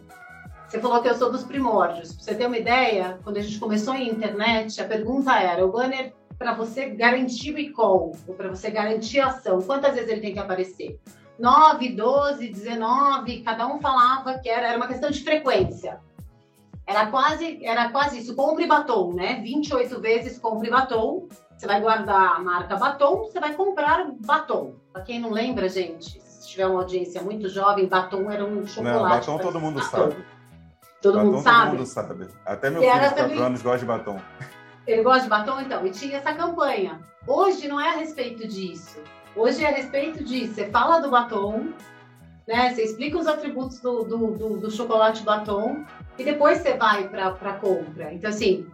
[0.75, 2.13] você falou que eu sou dos primórdios.
[2.15, 5.71] Pra você ter uma ideia, quando a gente começou em internet, a pergunta era: o
[5.71, 10.21] banner para você garantir o recall, ou para você garantir a ação, quantas vezes ele
[10.21, 10.99] tem que aparecer?
[11.39, 16.01] 9, 12, 19, cada um falava que era, era uma questão de frequência.
[16.87, 19.41] Era quase, era quase isso, compre batom, né?
[19.43, 21.29] 28 vezes compre batom.
[21.57, 24.75] Você vai guardar a marca batom, você vai comprar batom.
[24.93, 29.29] Para quem não lembra, gente, se tiver uma audiência muito jovem, batom era um chocolate.
[29.29, 30.11] Não, batom todo mundo batom.
[30.11, 30.25] sabe.
[31.01, 31.71] Todo batom mundo sabe?
[31.71, 32.29] Todo mundo sabe.
[32.45, 33.39] Até meu filho de 4 também...
[33.41, 34.21] anos gosta de batom.
[34.87, 37.01] Ele gosta de batom, então, e tinha essa campanha.
[37.27, 39.01] Hoje não é a respeito disso.
[39.37, 40.55] Hoje é a respeito disso.
[40.55, 41.73] Você fala do batom,
[42.47, 42.73] né?
[42.73, 45.85] Você explica os atributos do, do, do, do chocolate batom
[46.17, 48.13] e depois você vai para compra.
[48.13, 48.67] Então, assim,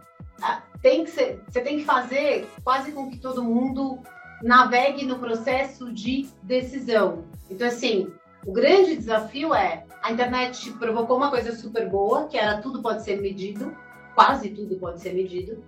[0.81, 3.99] tem que ser, você tem que fazer quase com que todo mundo
[4.43, 7.25] navegue no processo de decisão.
[7.49, 8.11] Então, assim,
[8.45, 13.03] o grande desafio é a internet provocou uma coisa super boa, que era tudo pode
[13.03, 13.75] ser medido,
[14.13, 15.63] quase tudo pode ser medido.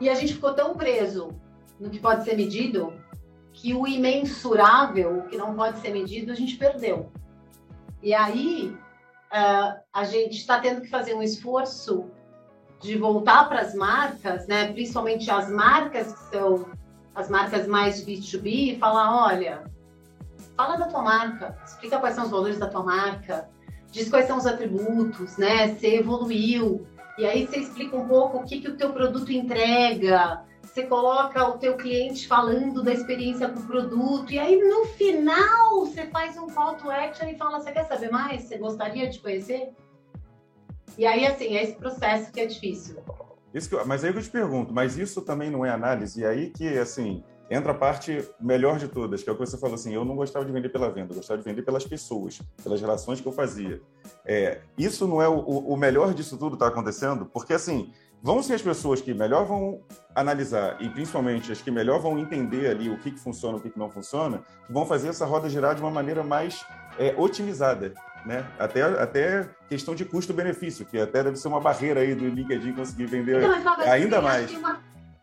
[0.00, 1.30] E a gente ficou tão preso
[1.78, 2.92] no que pode ser medido
[3.60, 7.12] que o imensurável, o que não pode ser medido, a gente perdeu.
[8.02, 8.74] E aí
[9.30, 12.06] uh, a gente está tendo que fazer um esforço
[12.80, 14.72] de voltar para as marcas, né?
[14.72, 16.70] principalmente as marcas que são
[17.14, 19.64] as marcas mais B2B, e falar, olha,
[20.56, 23.50] fala da tua marca, explica quais são os valores da tua marca,
[23.90, 25.74] diz quais são os atributos, né?
[25.74, 26.86] Você evoluiu,
[27.18, 31.48] e aí você explica um pouco o que, que o teu produto entrega, você coloca
[31.48, 36.36] o teu cliente falando da experiência com o produto, e aí no final você faz
[36.38, 38.42] um call to action e fala, você quer saber mais?
[38.42, 39.72] Você gostaria de conhecer?
[40.96, 42.96] E aí, assim, é esse processo que é difícil.
[43.52, 46.20] Isso que, mas aí eu te pergunto, mas isso também não é análise?
[46.20, 49.58] E aí que, assim, entra a parte melhor de todas, que é o que você
[49.58, 52.40] falou assim, eu não gostava de vender pela venda, eu gostava de vender pelas pessoas,
[52.62, 53.82] pelas relações que eu fazia.
[54.24, 57.26] É, isso não é o, o melhor disso tudo está acontecendo?
[57.26, 59.80] Porque, assim, vão ser as pessoas que melhor vão
[60.14, 63.70] analisar e principalmente as que melhor vão entender ali o que, que funciona, o que,
[63.70, 66.64] que não funciona, que vão fazer essa roda girar de uma maneira mais
[66.98, 67.94] é, otimizada.
[68.26, 68.46] Né?
[68.58, 73.06] Até, até questão de custo-benefício, que até deve ser uma barreira aí do LinkedIn conseguir
[73.06, 74.52] vender então, ainda mais.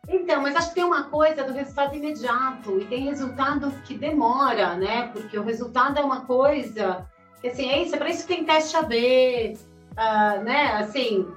[0.07, 4.75] Então, mas acho que tem uma coisa do resultado imediato e tem resultado que demora,
[4.75, 5.09] né?
[5.13, 7.05] Porque o resultado é uma coisa
[7.41, 9.57] que, assim, é isso, é para isso que tem teste AB,
[9.91, 10.77] uh, né?
[10.77, 11.27] Assim,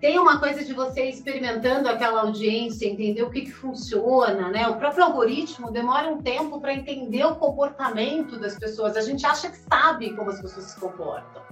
[0.00, 4.68] tem uma coisa de você experimentando aquela audiência, entender o que, que funciona, né?
[4.68, 8.96] O próprio algoritmo demora um tempo para entender o comportamento das pessoas.
[8.96, 11.42] A gente acha que sabe como as pessoas se comportam.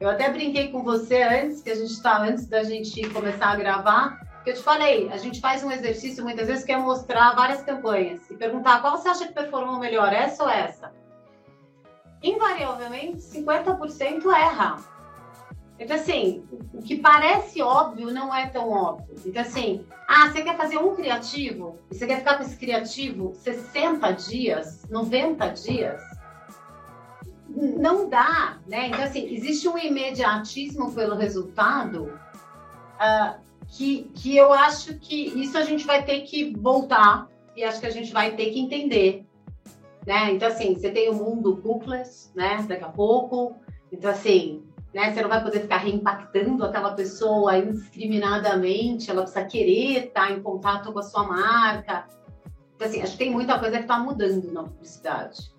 [0.00, 3.56] Eu até brinquei com você antes, que a gente está antes da gente começar a
[3.56, 7.34] gravar, que eu te falei, a gente faz um exercício muitas vezes que é mostrar
[7.34, 10.92] várias campanhas e perguntar qual você acha que performou melhor, essa ou essa.
[12.22, 14.97] Invariavelmente, 50% erra.
[15.78, 19.14] Então, assim, o que parece óbvio não é tão óbvio.
[19.24, 23.32] Então, assim, ah, você quer fazer um criativo e você quer ficar com esse criativo
[23.36, 26.02] 60 dias, 90 dias?
[27.48, 28.88] Não dá, né?
[28.88, 32.12] Então, assim, existe um imediatismo pelo resultado
[32.96, 33.38] uh,
[33.68, 37.86] que, que eu acho que isso a gente vai ter que voltar e acho que
[37.86, 39.24] a gente vai ter que entender.
[40.06, 40.32] Né?
[40.32, 42.64] Então, assim, você tem o mundo cookies, né?
[42.66, 43.56] Daqui a pouco.
[43.92, 44.62] Então, assim,
[44.92, 45.12] né?
[45.12, 50.92] Você não vai poder ficar reimpactando aquela pessoa indiscriminadamente, ela precisa querer estar em contato
[50.92, 52.06] com a sua marca.
[52.74, 55.52] Então, assim, acho que tem muita coisa que está mudando na publicidade.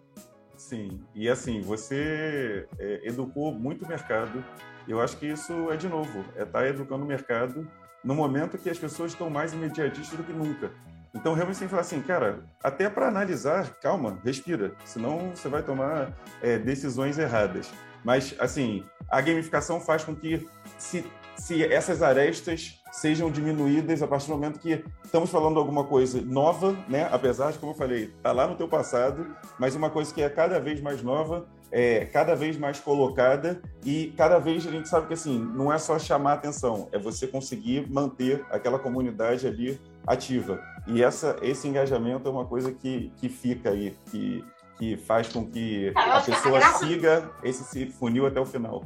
[0.56, 4.44] Sim, e assim, você é, educou muito o mercado.
[4.88, 7.68] Eu acho que isso é, de novo, é estar tá educando o mercado
[8.04, 10.72] no momento que as pessoas estão mais imediatistas do que nunca.
[11.14, 15.64] Então, realmente, tem que falar assim, cara, até para analisar, calma, respira, senão você vai
[15.64, 17.72] tomar é, decisões erradas.
[18.04, 24.28] Mas, assim, a gamificação faz com que se, se essas arestas sejam diminuídas a partir
[24.28, 27.08] do momento que estamos falando alguma coisa nova, né?
[27.12, 30.30] Apesar de, como eu falei, tá lá no teu passado, mas uma coisa que é
[30.30, 35.08] cada vez mais nova, é cada vez mais colocada e cada vez a gente sabe
[35.08, 40.60] que assim não é só chamar atenção, é você conseguir manter aquela comunidade ali ativa.
[40.88, 44.44] E essa esse engajamento é uma coisa que, que fica aí, que
[44.80, 48.86] que faz com que a pessoa siga esse funil até o final.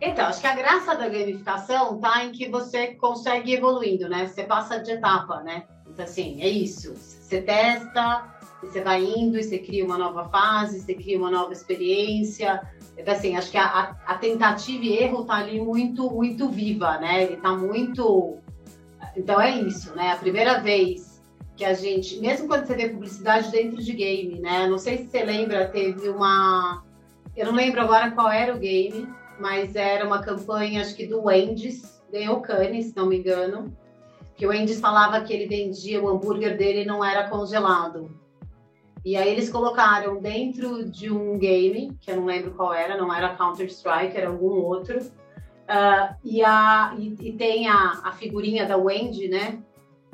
[0.00, 4.26] Então, acho que a graça da gamificação tá em que você consegue evoluindo, né?
[4.26, 5.64] Você passa de etapa, né?
[5.86, 6.94] Então, assim, é isso.
[6.94, 8.24] Você testa,
[8.62, 12.62] você vai indo e você cria uma nova fase, você cria uma nova experiência.
[12.96, 17.24] Então, assim, acho que a, a tentativa e erro tá ali muito, muito viva, né?
[17.24, 18.38] Ele tá muito...
[19.14, 20.12] Então, é isso, né?
[20.12, 21.10] A primeira vez
[21.60, 24.66] que a gente, mesmo quando você vê publicidade dentro de game, né?
[24.66, 26.82] Não sei se você lembra, teve uma.
[27.36, 29.06] Eu não lembro agora qual era o game,
[29.40, 33.74] mas era uma campanha, acho que do Wendy's, ganhou Cannes, se não me engano,
[34.36, 38.10] que o Wendy's falava que ele vendia, o hambúrguer dele não era congelado.
[39.04, 43.12] E aí eles colocaram dentro de um game, que eu não lembro qual era, não
[43.12, 48.76] era Counter-Strike, era algum outro, uh, e, a, e, e tem a, a, figurinha da
[48.76, 49.62] Wendy, né,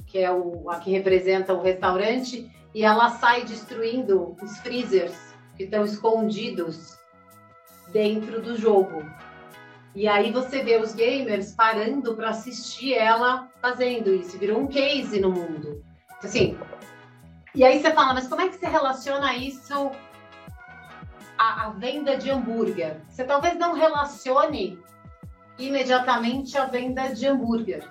[0.06, 5.16] que é o, a que representa o restaurante, e ela sai destruindo os freezers
[5.56, 6.95] que estão escondidos
[7.96, 9.02] dentro do jogo.
[9.94, 15.18] E aí você vê os gamers parando para assistir ela fazendo isso, virou um case
[15.18, 15.82] no mundo.
[16.22, 16.58] Assim,
[17.54, 19.90] e aí você fala, mas como é que você relaciona isso
[21.38, 23.00] à, à venda de hambúrguer?
[23.08, 24.78] Você talvez não relacione
[25.58, 27.82] imediatamente a venda de hambúrguer,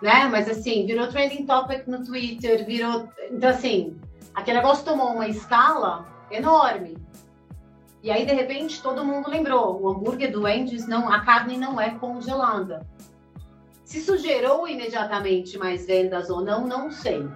[0.00, 0.26] né?
[0.26, 3.08] Mas assim, virou trending topic no Twitter, virou.
[3.28, 4.00] Então, assim,
[4.32, 7.05] aquele negócio tomou uma escala enorme.
[8.06, 11.80] E aí, de repente, todo mundo lembrou: o hambúrguer do Wendy's, não, a carne não
[11.80, 12.86] é congelada.
[13.84, 17.28] Se isso gerou imediatamente mais vendas ou não, não sei.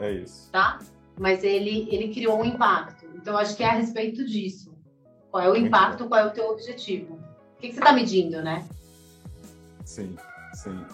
[0.00, 0.50] É isso.
[0.50, 0.80] Tá?
[1.16, 3.06] Mas ele, ele criou um impacto.
[3.14, 4.74] Então, acho que é a respeito disso.
[5.30, 6.08] Qual é o Muito impacto, bom.
[6.08, 7.14] qual é o teu objetivo?
[7.14, 8.66] O que, que você está medindo, né?
[9.84, 10.16] Sim,
[10.52, 10.84] sim.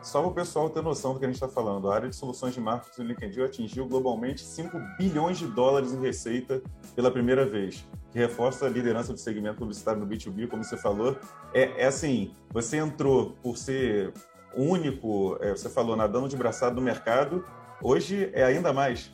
[0.00, 2.16] Só para o pessoal ter noção do que a gente está falando, a área de
[2.16, 6.62] soluções de marketing do LinkedIn atingiu globalmente 5 bilhões de dólares em receita
[6.94, 11.18] pela primeira vez que reforça a liderança do segmento publicitário no B2B, como você falou.
[11.52, 14.12] É, é assim, você entrou por ser
[14.56, 17.44] único, é, você falou, nadando de braçado no mercado,
[17.82, 19.12] hoje é ainda mais.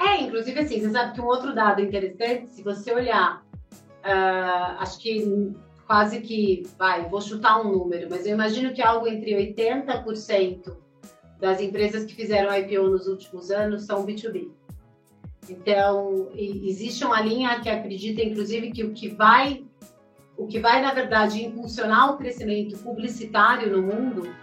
[0.00, 3.44] É, inclusive assim, você sabe que um outro dado interessante, se você olhar,
[4.04, 5.54] uh, acho que
[5.86, 10.76] quase que, vai, vou chutar um número, mas eu imagino que algo entre 80%
[11.38, 14.50] das empresas que fizeram IPO nos últimos anos são B2B.
[15.48, 19.64] Então, existe uma linha que acredita, inclusive, que o que vai,
[20.36, 24.34] o que vai, na verdade, impulsionar o crescimento publicitário no mundo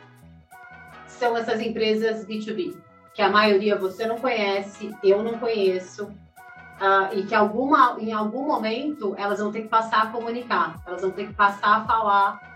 [1.08, 2.76] são essas empresas B2B,
[3.14, 8.46] que a maioria você não conhece, eu não conheço, uh, e que alguma, em algum
[8.46, 12.54] momento elas vão ter que passar a comunicar, elas vão ter que passar a falar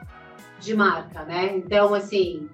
[0.59, 1.55] de marca, né?
[1.55, 2.49] Então, assim,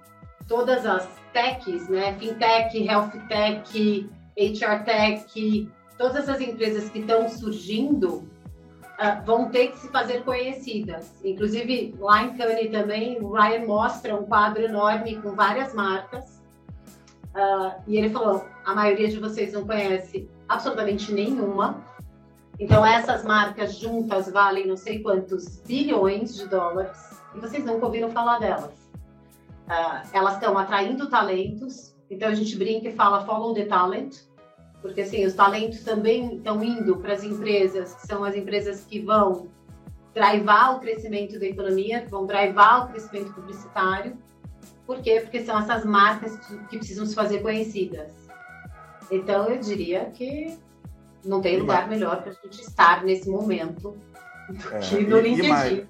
[0.47, 2.13] todas as techs, né?
[2.19, 9.79] Fintech, Health Tech, HR Tech, todas essas empresas que estão surgindo uh, vão ter que
[9.79, 11.13] se fazer conhecidas.
[11.23, 16.41] Inclusive, lá em Cannes também, o Ryan mostra um quadro enorme com várias marcas.
[17.35, 21.83] Uh, e ele falou: a maioria de vocês não conhece absolutamente nenhuma.
[22.59, 28.09] Então, essas marcas juntas valem não sei quantos bilhões de dólares e vocês nunca ouviram
[28.11, 28.71] falar delas.
[29.67, 34.17] Uh, elas estão atraindo talentos, então a gente brinca e fala follow the talent,
[34.83, 38.99] porque assim, os talentos também estão indo para as empresas, que são as empresas que
[38.99, 39.47] vão
[40.13, 44.17] drivar o crescimento da economia, que vão drivar o crescimento publicitário.
[44.85, 45.21] Por quê?
[45.21, 46.35] Porque são essas marcas
[46.69, 48.11] que precisam se fazer conhecidas.
[49.09, 50.59] Então, eu diria que
[51.23, 53.95] não tem lugar melhor para a gente estar nesse momento
[54.49, 55.47] do é, que no LinkedIn.
[55.47, 55.87] E mais,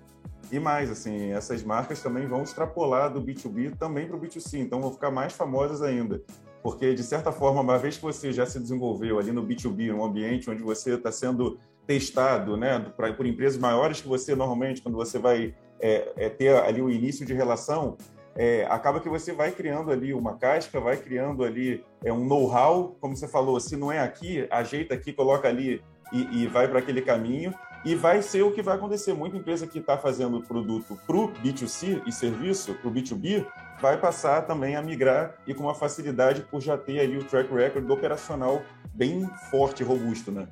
[0.51, 4.79] e mais, assim, essas marcas também vão extrapolar do B2B também para o B2C, então
[4.79, 6.21] vão ficar mais famosas ainda
[6.63, 10.03] porque de certa forma, uma vez que você já se desenvolveu ali no B2B, um
[10.03, 14.95] ambiente onde você está sendo testado, né, pra, por empresas maiores que você normalmente, quando
[14.95, 17.97] você vai é, é, ter ali o início de relação,
[18.35, 22.95] é, acaba que você vai criando ali uma casca, vai criando ali é, um know-how,
[23.01, 25.81] como você falou, se não é aqui, ajeita aqui, coloca ali
[26.13, 27.53] e, e vai para aquele caminho.
[27.85, 29.13] E vai ser o que vai acontecer.
[29.13, 33.45] Muita empresa que está fazendo produto para o B2C e serviço, para o B2B,
[33.83, 37.53] vai passar também a migrar e com uma facilidade por já ter ali o track
[37.53, 38.61] record operacional
[38.93, 40.47] bem forte e robusto, né?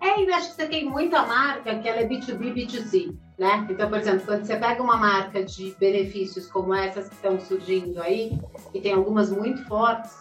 [0.00, 3.66] É, e acho que você tem muita marca que ela é B2B, B2C, né?
[3.68, 8.00] Então, por exemplo, quando você pega uma marca de benefícios como essas que estão surgindo
[8.00, 8.38] aí,
[8.72, 10.16] e tem algumas muito fortes,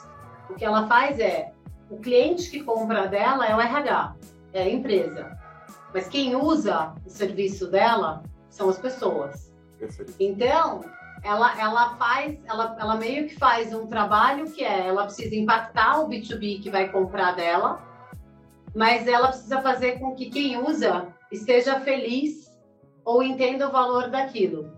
[0.50, 1.52] o que ela faz é,
[1.88, 4.16] o cliente que compra dela é o RH,
[4.54, 5.38] é a empresa.
[5.94, 9.54] Mas quem usa o serviço dela são as pessoas.
[9.78, 10.16] Perfeito.
[10.20, 10.82] Então,
[11.24, 16.02] ela, ela faz, ela, ela meio que faz um trabalho que é, ela precisa impactar
[16.02, 17.82] o B2B que vai comprar dela,
[18.76, 22.52] mas ela precisa fazer com que quem usa esteja feliz
[23.06, 24.72] ou entenda o valor daquilo.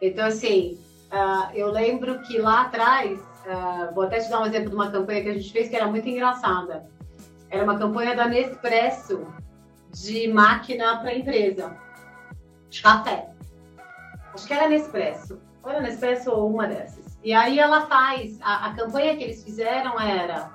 [0.00, 0.78] Então, assim,
[1.12, 4.90] uh, eu lembro que lá atrás, uh, vou até te dar um exemplo de uma
[4.90, 6.88] campanha que a gente fez que era muito engraçada.
[7.48, 9.26] Era uma campanha da Nespresso
[9.92, 11.76] de máquina para empresa,
[12.70, 13.28] de café.
[14.32, 15.49] Acho que era Nespresso.
[15.62, 17.18] Ou era Nespresso ou uma dessas.
[17.22, 20.50] E aí ela faz, a, a campanha que eles fizeram era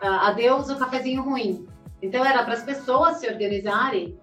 [0.00, 1.66] adeus o cafezinho ruim.
[2.02, 4.18] Então era para as pessoas se organizarem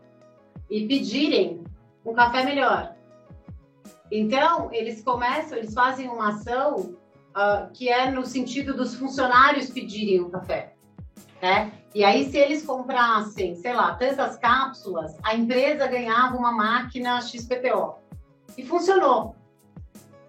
[0.69, 1.63] e pedirem
[2.05, 2.95] um café melhor.
[4.11, 6.97] Então, eles começam, eles fazem uma ação
[7.29, 10.73] uh, que é no sentido dos funcionários pedirem um café.
[11.41, 11.71] Né?
[11.95, 17.95] E aí, se eles comprassem, sei lá, tantas cápsulas, a empresa ganhava uma máquina XPTO.
[18.57, 19.35] E funcionou.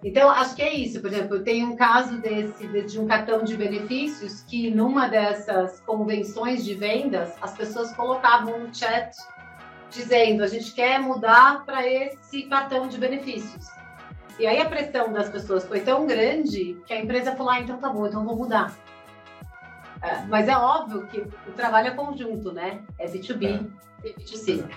[0.04, 1.00] Então, acho que é isso.
[1.00, 5.80] Por exemplo, eu tenho um caso desse, de um cartão de benefícios que, numa dessas
[5.80, 9.14] convenções de vendas, as pessoas colocavam um chat
[9.90, 13.66] dizendo: a gente quer mudar para esse cartão de benefícios.
[14.38, 17.78] E aí a pressão das pessoas foi tão grande que a empresa falou: ah, então
[17.78, 18.74] tá bom, então vou mudar.
[20.02, 22.80] É, mas é óbvio que o trabalho é conjunto, né?
[22.98, 23.70] É B2B
[24.02, 24.08] é.
[24.08, 24.68] e B2C.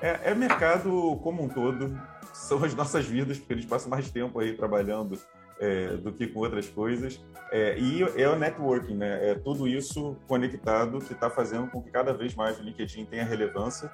[0.00, 2.00] É, é mercado como um todo
[2.38, 5.18] são as nossas vidas, porque eles passam mais tempo aí trabalhando
[5.58, 7.20] é, do que com outras coisas.
[7.50, 9.30] É, e é o networking, né?
[9.30, 13.24] É tudo isso conectado que está fazendo com que cada vez mais o LinkedIn tenha
[13.24, 13.90] relevância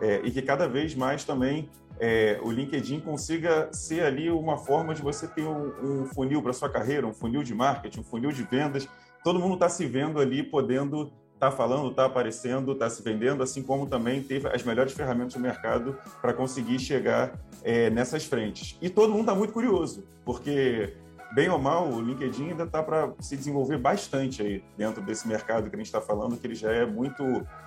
[0.00, 1.68] é, e que cada vez mais também
[1.98, 6.52] é, o LinkedIn consiga ser ali uma forma de você ter um, um funil para
[6.52, 8.88] sua carreira, um funil de marketing, um funil de vendas.
[9.24, 13.62] Todo mundo está se vendo ali, podendo está falando, está aparecendo, está se vendendo, assim
[13.62, 18.76] como também teve as melhores ferramentas do mercado para conseguir chegar é, nessas frentes.
[18.82, 20.96] E todo mundo está muito curioso, porque,
[21.32, 25.70] bem ou mal, o LinkedIn ainda está para se desenvolver bastante aí dentro desse mercado
[25.70, 27.22] que a gente está falando, que ele já é muito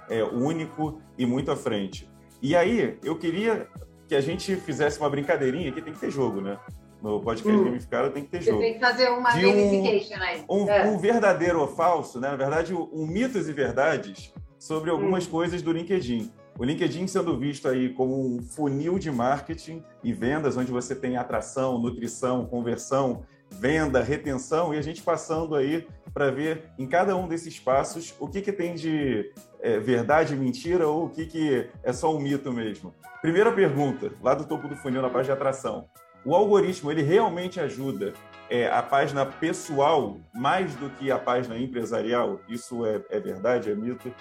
[0.10, 2.10] é, único e muito à frente.
[2.42, 3.68] E aí, eu queria
[4.06, 6.60] que a gente fizesse uma brincadeirinha, que tem que ter jogo, né?
[7.02, 7.66] No podcast hum.
[7.66, 8.58] gamificado tem que ter jogo.
[8.58, 10.46] Você tem que fazer uma de gamification um, aí.
[10.50, 10.88] Um, é.
[10.88, 12.30] um, verdadeiro ou falso, né?
[12.30, 15.32] Na verdade, um mitos e verdades sobre algumas hum.
[15.32, 16.32] coisas do LinkedIn.
[16.60, 21.18] O LinkedIn sendo visto aí como um funil de marketing e vendas, onde você tem
[21.18, 27.28] atração, nutrição, conversão, venda, retenção, e a gente passando aí para ver em cada um
[27.28, 31.94] desses passos o que, que tem de é, verdade, mentira, ou o que, que é
[31.94, 32.94] só um mito mesmo.
[33.22, 35.88] Primeira pergunta, lá do topo do funil, na parte de atração.
[36.24, 38.14] O algoritmo ele realmente ajuda
[38.50, 42.40] é, a página pessoal mais do que a página empresarial?
[42.48, 43.72] Isso é, é verdade?
[43.72, 44.14] É mito?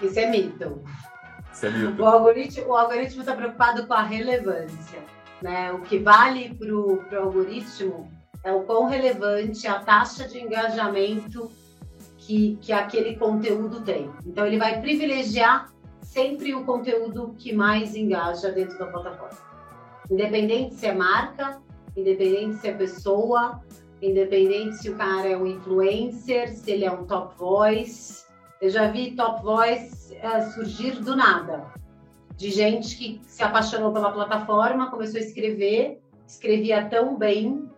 [0.00, 0.82] Isso é mito.
[1.52, 2.02] Isso é mito.
[2.02, 5.02] O algoritmo o algoritmo está preocupado com a relevância.
[5.42, 5.72] Né?
[5.72, 8.10] O que vale para o algoritmo
[8.42, 11.50] é o quão relevante a taxa de engajamento
[12.18, 14.10] que, que aquele conteúdo tem.
[14.24, 15.70] Então, ele vai privilegiar
[16.02, 19.53] sempre o conteúdo que mais engaja dentro da plataforma.
[20.10, 21.60] Independente se é marca,
[21.96, 23.62] independente se é pessoa,
[24.02, 28.24] independente se o cara é um influencer, se ele é um top voice.
[28.60, 31.72] Eu já vi top voice uh, surgir do nada,
[32.36, 37.68] de gente que se apaixonou pela plataforma, começou a escrever, escrevia tão bem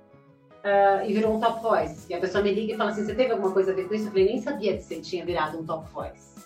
[0.67, 2.11] uh, e virou um top voice.
[2.11, 3.95] E a pessoa me liga e fala assim: Você teve alguma coisa a ver com
[3.95, 4.07] isso?
[4.07, 6.37] Eu falei: Nem sabia que você tinha virado um top voice.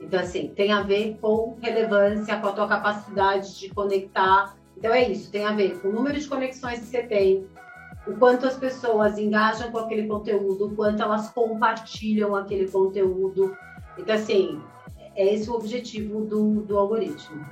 [0.00, 5.06] Então, assim, tem a ver com relevância, com a tua capacidade de conectar então é
[5.06, 7.46] isso, tem a ver com o número de conexões que você tem,
[8.06, 13.54] o quanto as pessoas engajam com aquele conteúdo, o quanto elas compartilham aquele conteúdo.
[13.98, 14.58] Então, assim,
[15.14, 17.44] é esse o objetivo do, do algoritmo.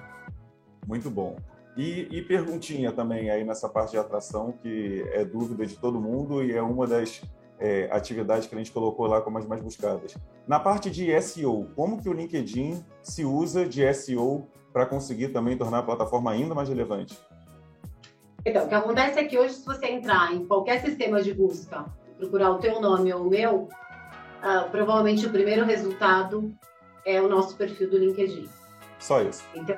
[0.86, 1.36] Muito bom.
[1.76, 6.42] E, e, perguntinha também aí nessa parte de atração, que é dúvida de todo mundo
[6.42, 7.20] e é uma das
[7.58, 10.16] é, atividades que a gente colocou lá como as mais buscadas.
[10.46, 14.48] Na parte de SEO, como que o LinkedIn se usa de SEO
[14.78, 17.18] para conseguir também tornar a plataforma ainda mais relevante?
[18.46, 21.84] Então, o que acontece é que hoje, se você entrar em qualquer sistema de busca,
[22.16, 26.54] procurar o teu nome ou o meu, uh, provavelmente o primeiro resultado
[27.04, 28.48] é o nosso perfil do LinkedIn.
[29.00, 29.42] Só isso.
[29.52, 29.74] Então,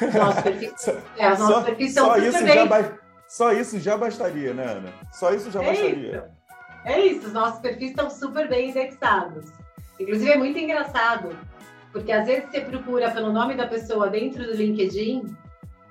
[0.00, 0.72] nosso perfil,
[1.18, 2.98] é, os nossos só, perfis são só isso já ba...
[3.28, 4.88] Só isso já bastaria, né, Ana?
[5.12, 6.16] Só isso já é bastaria.
[6.16, 6.22] Isso.
[6.86, 9.52] É isso, os nossos perfis estão super bem indexados.
[10.00, 11.28] Inclusive, é muito engraçado,
[11.92, 15.36] porque às vezes você procura pelo nome da pessoa dentro do LinkedIn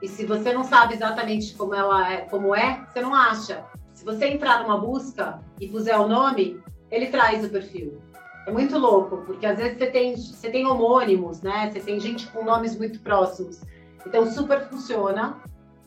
[0.01, 3.65] e se você não sabe exatamente como ela é, como é, você não acha.
[3.93, 8.01] Se você entrar numa busca e puser o nome, ele traz o perfil.
[8.47, 11.69] É muito louco, porque às vezes você tem, você tem homônimos, né?
[11.69, 13.61] Você tem gente com nomes muito próximos.
[14.05, 15.37] Então, super funciona.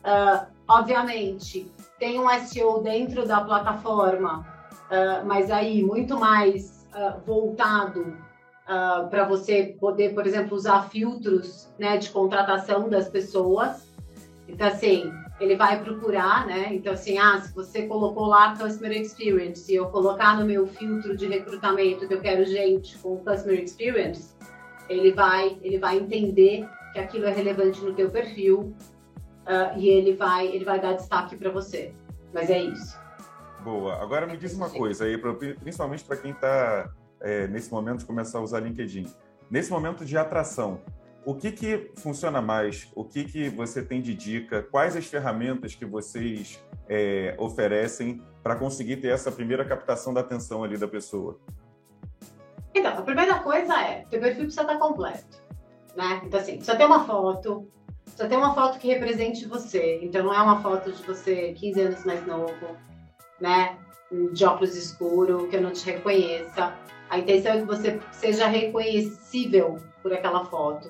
[0.05, 4.45] Uh, obviamente, tem um SEO dentro da plataforma,
[4.91, 8.15] uh, mas aí muito mais uh, voltado
[8.63, 13.91] uh, para você poder, por exemplo, usar filtros né, de contratação das pessoas.
[14.47, 16.73] Então, assim, ele vai procurar, né?
[16.73, 21.15] Então, assim, ah, se você colocou lá Customer Experience e eu colocar no meu filtro
[21.15, 24.35] de recrutamento que eu quero gente com Customer Experience,
[24.89, 28.75] ele vai, ele vai entender que aquilo é relevante no teu perfil
[29.47, 31.93] uh, e ele vai, ele vai dar destaque para você.
[32.33, 32.97] Mas é isso.
[33.63, 34.01] Boa.
[34.01, 36.91] Agora me diz uma coisa aí, principalmente para quem está
[37.23, 39.07] é, nesse momento começar a usar LinkedIn.
[39.49, 40.81] Nesse momento de atração,
[41.25, 42.91] o que, que funciona mais?
[42.93, 44.61] O que, que você tem de dica?
[44.61, 50.63] Quais as ferramentas que vocês é, oferecem para conseguir ter essa primeira captação da atenção
[50.63, 51.39] ali da pessoa?
[52.75, 55.41] Então, a primeira coisa é, teu perfil precisa estar completo,
[55.95, 56.21] né?
[56.25, 57.67] Então, assim, precisa ter uma foto,
[58.03, 59.99] precisa ter uma foto que represente você.
[60.01, 62.75] Então, não é uma foto de você 15 anos mais novo,
[63.39, 63.77] né?
[64.33, 66.75] De óculos escuro, que eu não te reconheça.
[67.09, 70.89] A intenção é que você seja reconhecível por aquela foto,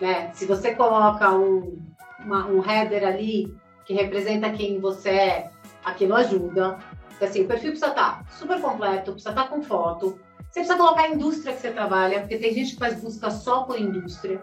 [0.00, 0.30] né?
[0.32, 1.78] Se você coloca um,
[2.20, 3.54] uma, um header ali
[3.84, 5.50] que representa quem você é,
[5.84, 6.78] aquilo ajuda.
[7.16, 10.18] Então, assim, o perfil precisa estar super completo, precisa estar com foto,
[10.50, 13.64] você precisa colocar a indústria que você trabalha, porque tem gente que faz busca só
[13.64, 14.40] por indústria.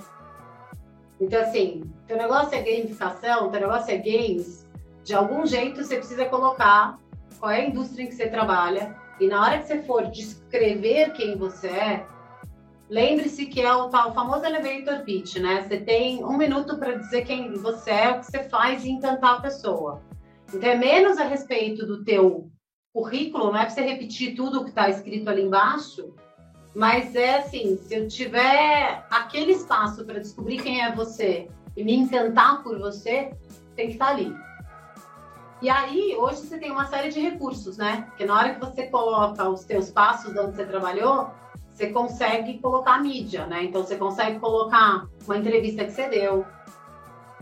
[1.19, 4.67] Então, assim, teu negócio é gamificação, teu negócio é games,
[5.03, 6.99] de algum jeito você precisa colocar
[7.39, 8.95] qual é a indústria em que você trabalha.
[9.19, 12.05] E na hora que você for descrever quem você é,
[12.89, 15.63] lembre-se que é o tal famoso elevator pitch, né?
[15.63, 19.37] Você tem um minuto para dizer quem você é, o que você faz e encantar
[19.37, 20.01] a pessoa.
[20.53, 22.49] Então, é menos a respeito do teu
[22.93, 26.13] currículo, não é para você repetir tudo o que está escrito ali embaixo,
[26.73, 31.93] mas é assim, se eu tiver aquele espaço para descobrir quem é você e me
[31.93, 33.31] encantar por você,
[33.75, 34.33] tem que estar tá ali.
[35.61, 38.03] E aí, hoje você tem uma série de recursos, né?
[38.09, 41.29] Porque na hora que você coloca os teus passos de onde você trabalhou,
[41.73, 43.63] você consegue colocar mídia, né?
[43.63, 46.45] Então, você consegue colocar uma entrevista que você deu,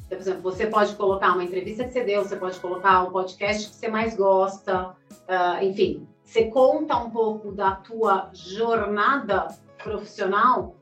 [0.08, 3.70] por exemplo, você pode colocar uma entrevista que você deu, você pode colocar o podcast
[3.70, 9.48] que você mais gosta, uh, enfim, você conta um pouco da tua jornada
[9.82, 10.76] profissional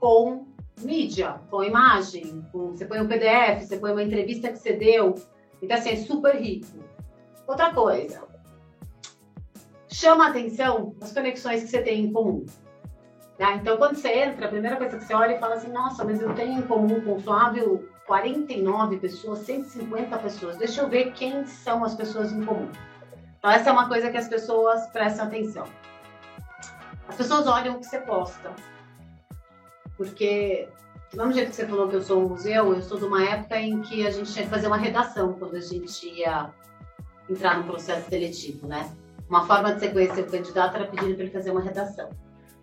[0.00, 0.46] com
[0.80, 5.14] mídia, com imagem, com, você põe um PDF, você põe uma entrevista que você deu,
[5.62, 6.66] então assim, é super rico.
[7.46, 8.22] Outra coisa,
[9.88, 12.44] chama a atenção as conexões que você tem em comum.
[13.38, 13.54] Né?
[13.60, 16.20] Então, quando você entra, a primeira coisa que você olha e fala assim, nossa, mas
[16.20, 20.56] eu tenho em comum com o Flávio 49 pessoas, 150 pessoas.
[20.56, 22.68] Deixa eu ver quem são as pessoas em comum.
[23.38, 25.66] Então, essa é uma coisa que as pessoas prestam atenção.
[27.06, 28.52] As pessoas olham o que você posta.
[29.96, 30.68] Porque,
[31.10, 33.24] do mesmo jeito que você falou que eu sou um museu, eu sou de uma
[33.24, 36.50] época em que a gente tinha que fazer uma redação quando a gente ia
[37.28, 38.90] entrar no processo seletivo, né?
[39.28, 42.10] Uma forma de você conhecer o candidato era pedindo para ele fazer uma redação.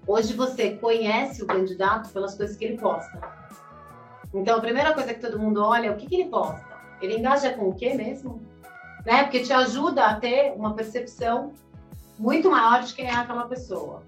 [0.07, 3.19] Hoje você conhece o candidato pelas coisas que ele posta.
[4.33, 6.65] Então, a primeira coisa que todo mundo olha é o que, que ele posta.
[7.01, 8.41] Ele engaja com o quê mesmo?
[9.05, 9.23] Né?
[9.23, 11.53] Porque te ajuda a ter uma percepção
[12.17, 14.03] muito maior de quem é aquela pessoa.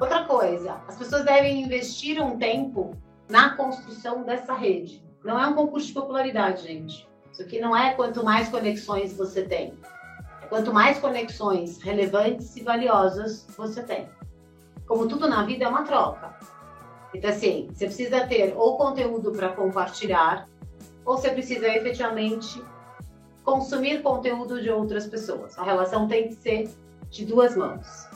[0.00, 2.96] Outra coisa, as pessoas devem investir um tempo
[3.30, 5.02] na construção dessa rede.
[5.24, 7.08] Não é um concurso de popularidade, gente.
[7.32, 9.72] Isso aqui não é quanto mais conexões você tem.
[10.42, 14.08] É quanto mais conexões relevantes e valiosas você tem.
[14.86, 16.36] Como tudo na vida é uma troca.
[17.14, 20.48] Então, assim, você precisa ter ou conteúdo para compartilhar,
[21.04, 22.62] ou você precisa efetivamente
[23.44, 25.56] consumir conteúdo de outras pessoas.
[25.58, 26.70] A relação tem que ser
[27.08, 28.08] de duas mãos,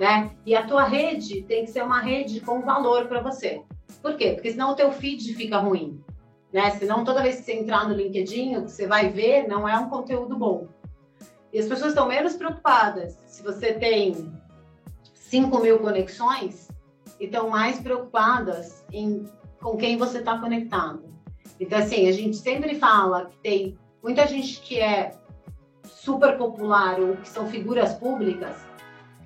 [0.00, 0.30] né?
[0.46, 3.62] E a tua rede tem que ser uma rede com valor para você.
[4.02, 4.32] Por quê?
[4.32, 6.02] Porque senão o teu feed fica ruim,
[6.52, 6.70] né?
[6.70, 9.76] Senão toda vez que você entrar no LinkedIn, o que você vai ver não é
[9.76, 10.68] um conteúdo bom.
[11.52, 14.32] E as pessoas estão menos preocupadas se você tem
[15.14, 16.68] 5 mil conexões
[17.18, 19.24] e estão mais preocupadas em
[19.60, 21.02] com quem você está conectado.
[21.58, 25.12] Então, assim, a gente sempre fala que tem muita gente que é
[25.84, 28.56] super popular ou que são figuras públicas,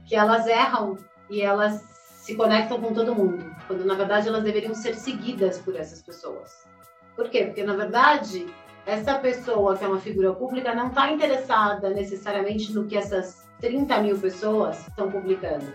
[0.06, 0.96] que elas erram
[1.28, 1.91] e elas
[2.22, 6.64] se conectam com todo mundo, quando na verdade elas deveriam ser seguidas por essas pessoas.
[7.16, 7.46] Por quê?
[7.46, 8.46] Porque na verdade
[8.86, 14.02] essa pessoa que é uma figura pública não está interessada necessariamente no que essas 30
[14.02, 15.66] mil pessoas estão publicando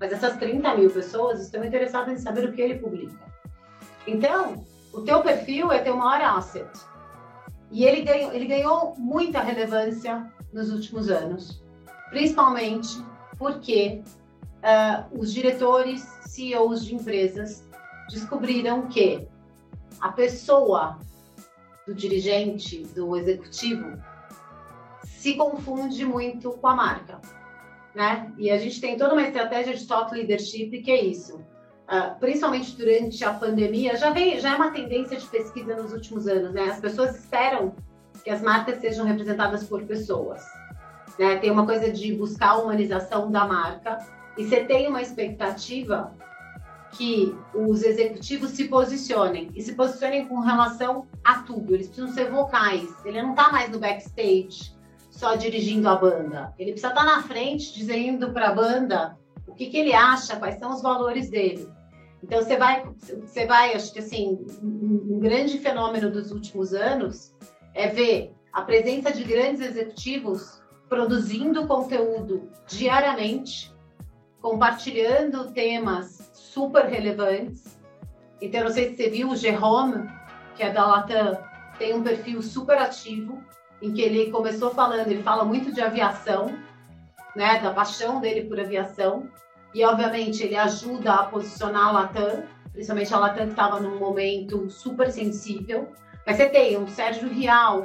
[0.00, 3.18] mas essas 30 mil pessoas estão interessadas em saber o que ele publica.
[4.06, 6.68] Então, o teu perfil é teu maior asset.
[7.70, 11.64] E ele ganhou, ele ganhou muita relevância nos últimos anos,
[12.10, 13.02] principalmente
[13.38, 14.02] porque
[14.64, 17.64] uh, os diretores, CEOs de empresas
[18.08, 19.28] descobriram que
[20.00, 20.98] a pessoa
[21.86, 23.98] do dirigente, do executivo,
[25.04, 27.20] se confunde muito com a marca
[27.94, 28.32] né?
[28.36, 31.36] E a gente tem toda uma estratégia de thought leadership que é isso.
[31.36, 36.26] Uh, principalmente durante a pandemia, já, vem, já é uma tendência de pesquisa nos últimos
[36.26, 36.64] anos, né?
[36.64, 37.74] As pessoas esperam
[38.24, 40.42] que as marcas sejam representadas por pessoas.
[41.18, 41.36] Né?
[41.36, 43.98] Tem uma coisa de buscar a humanização da marca
[44.36, 46.14] e você tem uma expectativa
[46.92, 51.74] que os executivos se posicionem e se posicionem com relação a tudo.
[51.74, 52.88] Eles precisam ser vocais.
[53.04, 54.74] Ele não está mais no backstage
[55.10, 56.54] só dirigindo a banda.
[56.58, 60.58] Ele precisa estar na frente dizendo para a banda o que, que ele acha, quais
[60.58, 61.68] são os valores dele.
[62.22, 62.84] Então você vai,
[63.20, 67.34] você vai, acho que assim, um grande fenômeno dos últimos anos
[67.74, 73.73] é ver a presença de grandes executivos produzindo conteúdo diariamente,
[74.44, 77.78] compartilhando temas super relevantes.
[78.42, 80.06] Então, não sei se você viu o Jerome,
[80.54, 81.38] que é da Latam,
[81.78, 83.42] tem um perfil super ativo,
[83.80, 86.58] em que ele começou falando, ele fala muito de aviação,
[87.34, 89.30] né, da paixão dele por aviação,
[89.72, 94.68] e obviamente ele ajuda a posicionar a Latam, principalmente a Latam que estava num momento
[94.68, 95.88] super sensível.
[96.26, 97.84] Mas você tem o Sérgio Rial,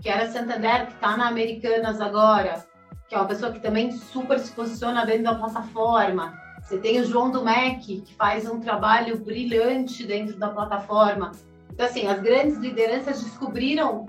[0.00, 2.64] que era Santander, que está na Americanas agora,
[3.12, 6.32] que é uma pessoa que também super se posiciona dentro da plataforma.
[6.62, 11.32] Você tem o João do MEC, que faz um trabalho brilhante dentro da plataforma.
[11.70, 14.06] Então, assim, as grandes lideranças descobriram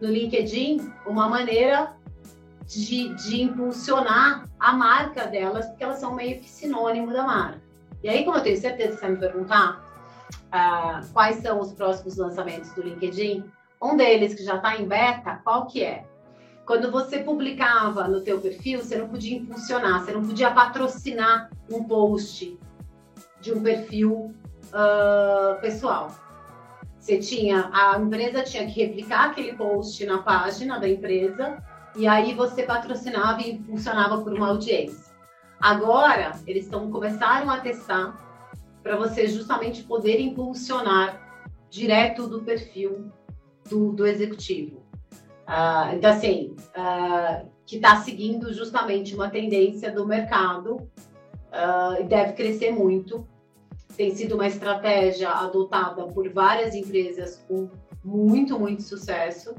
[0.00, 1.94] no LinkedIn uma maneira
[2.66, 7.62] de, de impulsionar a marca delas, porque elas são meio que sinônimo da marca.
[8.02, 9.80] E aí, como eu tenho certeza que você vai me perguntar
[10.46, 13.44] uh, quais são os próximos lançamentos do LinkedIn,
[13.80, 16.04] um deles que já está em beta, qual que é?
[16.68, 21.82] Quando você publicava no teu perfil, você não podia impulsionar, você não podia patrocinar um
[21.82, 22.58] post
[23.40, 24.34] de um perfil
[24.66, 26.14] uh, pessoal.
[26.98, 31.56] Você tinha, a empresa tinha que replicar aquele post na página da empresa
[31.96, 35.10] e aí você patrocinava e impulsionava por uma audiência.
[35.58, 38.14] Agora, eles estão começaram a testar
[38.82, 41.18] para você justamente poder impulsionar
[41.70, 43.10] direto do perfil
[43.70, 44.77] do, do executivo.
[45.48, 52.34] Uh, então, assim, uh, que está seguindo justamente uma tendência do mercado uh, e deve
[52.34, 53.26] crescer muito.
[53.96, 57.70] Tem sido uma estratégia adotada por várias empresas com
[58.04, 59.54] muito, muito sucesso.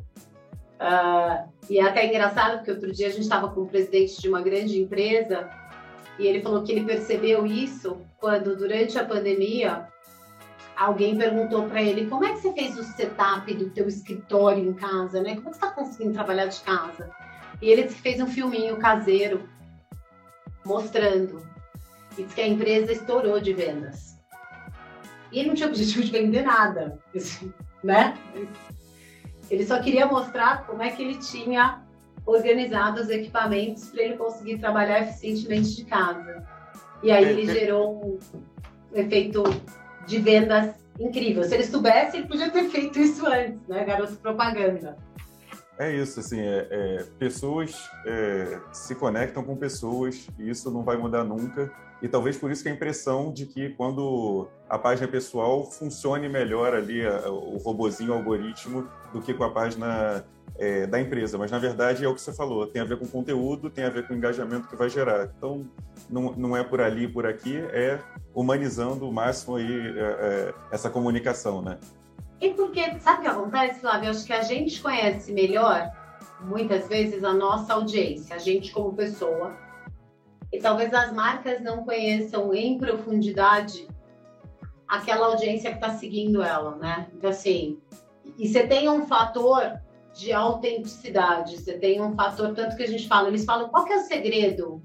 [1.69, 4.41] e é até engraçado, porque outro dia a gente estava com o presidente de uma
[4.41, 5.49] grande empresa
[6.19, 9.87] e ele falou que ele percebeu isso quando, durante a pandemia,
[10.79, 14.73] alguém perguntou para ele como é que você fez o setup do teu escritório em
[14.73, 15.35] casa, né?
[15.35, 17.11] Como é que você está conseguindo trabalhar de casa?
[17.61, 19.43] E ele fez um filminho caseiro
[20.65, 21.45] mostrando.
[22.17, 24.17] E disse que a empresa estourou de vendas.
[25.31, 26.97] E ele não tinha objetivo de vender nada,
[27.83, 28.17] né?
[29.51, 31.83] Ele só queria mostrar como é que ele tinha
[32.25, 36.47] organizado os equipamentos para ele conseguir trabalhar eficientemente de casa.
[37.03, 38.19] E aí ele gerou
[38.93, 39.43] um efeito
[40.05, 41.43] de vendas incrível.
[41.43, 43.83] Se ele soubesse, ele podia ter feito isso antes, né?
[43.85, 44.97] Garoto propaganda.
[45.77, 47.73] É isso, assim, é, é pessoas
[48.05, 51.71] é, se conectam com pessoas e isso não vai mudar nunca.
[52.01, 56.73] E talvez por isso que a impressão de que quando a página pessoal funcione melhor
[56.73, 60.25] ali, o robozinho, o algoritmo, do que com a página
[60.57, 61.37] é, da empresa.
[61.37, 63.89] Mas, na verdade, é o que você falou, tem a ver com conteúdo, tem a
[63.89, 65.29] ver com o engajamento que vai gerar.
[65.37, 65.65] Então,
[66.09, 67.99] não, não é por ali, por aqui, é
[68.33, 71.77] humanizando o máximo aí é, é, essa comunicação, né?
[72.41, 74.07] E porque, sabe o que acontece, Flávio?
[74.07, 75.91] Eu acho que a gente conhece melhor,
[76.41, 79.53] muitas vezes, a nossa audiência, a gente como pessoa.
[80.51, 83.87] E talvez as marcas não conheçam em profundidade
[84.87, 87.07] aquela audiência que está seguindo ela, né?
[87.13, 87.77] Então, assim,
[88.37, 89.79] e você tem um fator
[90.13, 91.57] de autenticidade.
[91.57, 94.01] Você tem um fator, tanto que a gente fala, eles falam, qual que é o
[94.01, 94.81] segredo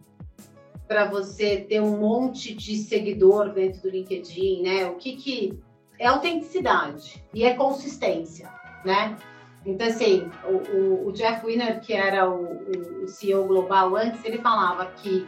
[0.86, 4.86] para você ter um monte de seguidor dentro do LinkedIn, né?
[4.86, 5.58] O que que
[5.98, 8.52] é autenticidade e é consistência,
[8.84, 9.16] né?
[9.64, 14.84] Então, assim, o, o, Jeff Winner, que era o, o, CEO global antes, ele falava
[14.86, 15.26] que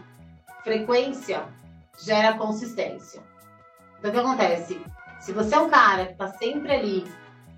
[0.66, 1.44] frequência
[1.96, 3.22] gera consistência.
[4.00, 4.80] Então, o que acontece?
[5.20, 7.04] Se você é um cara que está sempre ali,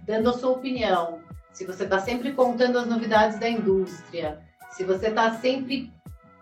[0.04, 4.42] dando a sua opinião, se você está sempre contando as novidades da indústria,
[4.72, 5.90] se você está sempre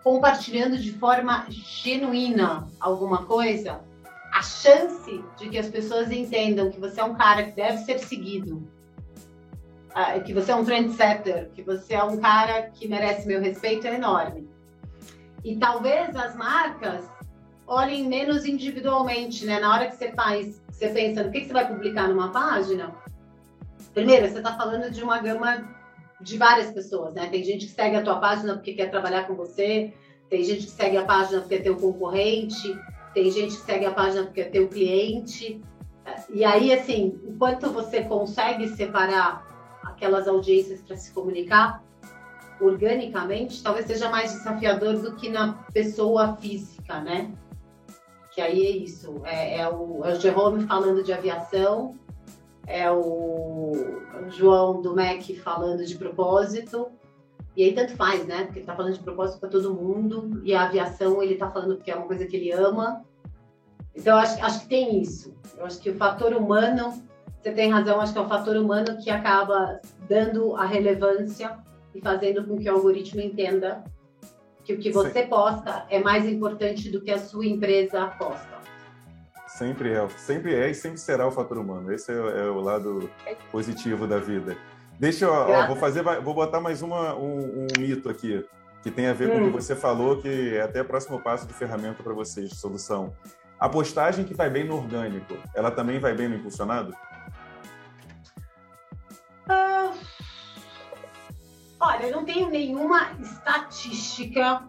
[0.03, 3.79] compartilhando de forma genuína alguma coisa,
[4.33, 7.99] a chance de que as pessoas entendam que você é um cara que deve ser
[7.99, 8.69] seguido,
[9.95, 13.87] ah, que você é um trendsetter, que você é um cara que merece meu respeito
[13.87, 14.46] é enorme.
[15.47, 17.09] E talvez as marcas
[17.65, 19.59] olhem menos individualmente, né?
[19.59, 22.93] Na hora que você faz, você pensa no que, você vai publicar numa página,
[23.97, 25.67] Primeiro, você está falando de uma gama
[26.21, 27.29] de várias pessoas, né?
[27.31, 29.91] Tem gente que segue a tua página porque quer trabalhar com você,
[30.29, 32.79] tem gente que segue a página porque é teu concorrente,
[33.15, 35.59] tem gente que segue a página porque é teu cliente.
[36.31, 39.43] E aí, assim, enquanto você consegue separar
[39.81, 41.83] aquelas audiências para se comunicar
[42.59, 47.31] organicamente, talvez seja mais desafiador do que na pessoa física, né?
[48.31, 51.95] Que aí é isso, é, é o, é o Jerome falando de aviação,
[52.67, 56.91] é o João do MEC falando de propósito.
[57.55, 58.43] E aí tanto faz, né?
[58.43, 60.41] Porque ele tá falando de propósito para todo mundo.
[60.43, 63.03] E a aviação ele tá falando porque é uma coisa que ele ama.
[63.95, 65.33] Então, acho, acho que tem isso.
[65.57, 67.01] Eu acho que o fator humano,
[67.41, 71.57] você tem razão, acho que é o fator humano que acaba dando a relevância
[71.97, 73.83] e fazendo com que o algoritmo entenda
[74.63, 75.29] que o que você Sim.
[75.29, 78.57] posta é mais importante do que a sua empresa posta.
[79.47, 81.91] Sempre é, sempre é e sempre será o fator humano.
[81.91, 83.09] Esse é, é o lado
[83.51, 84.55] positivo da vida.
[84.99, 88.45] Deixa eu, ó, vou fazer, vou botar mais uma, um, um, mito aqui
[88.83, 89.31] que tem a ver hum.
[89.31, 89.61] com o que hum.
[89.61, 93.13] você falou, que é até o próximo passo de ferramenta para vocês de solução.
[93.59, 96.93] A postagem que vai bem no orgânico, ela também vai bem no impulsionado?
[99.49, 99.93] Ah,
[101.79, 104.67] olha, eu não tenho nenhuma estatística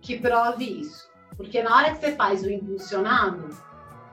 [0.00, 1.08] que prove isso.
[1.36, 3.48] Porque na hora que você faz o impulsionado,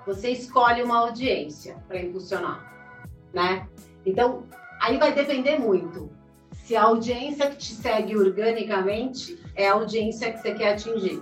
[0.05, 2.73] você escolhe uma audiência para impulsionar,
[3.33, 3.67] né?
[4.05, 4.47] Então,
[4.81, 6.09] aí vai depender muito.
[6.51, 11.21] Se a audiência que te segue organicamente é a audiência que você quer atingir.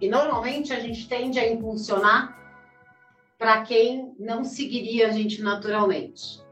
[0.00, 2.36] E normalmente a gente tende a impulsionar
[3.38, 6.42] para quem não seguiria a gente naturalmente.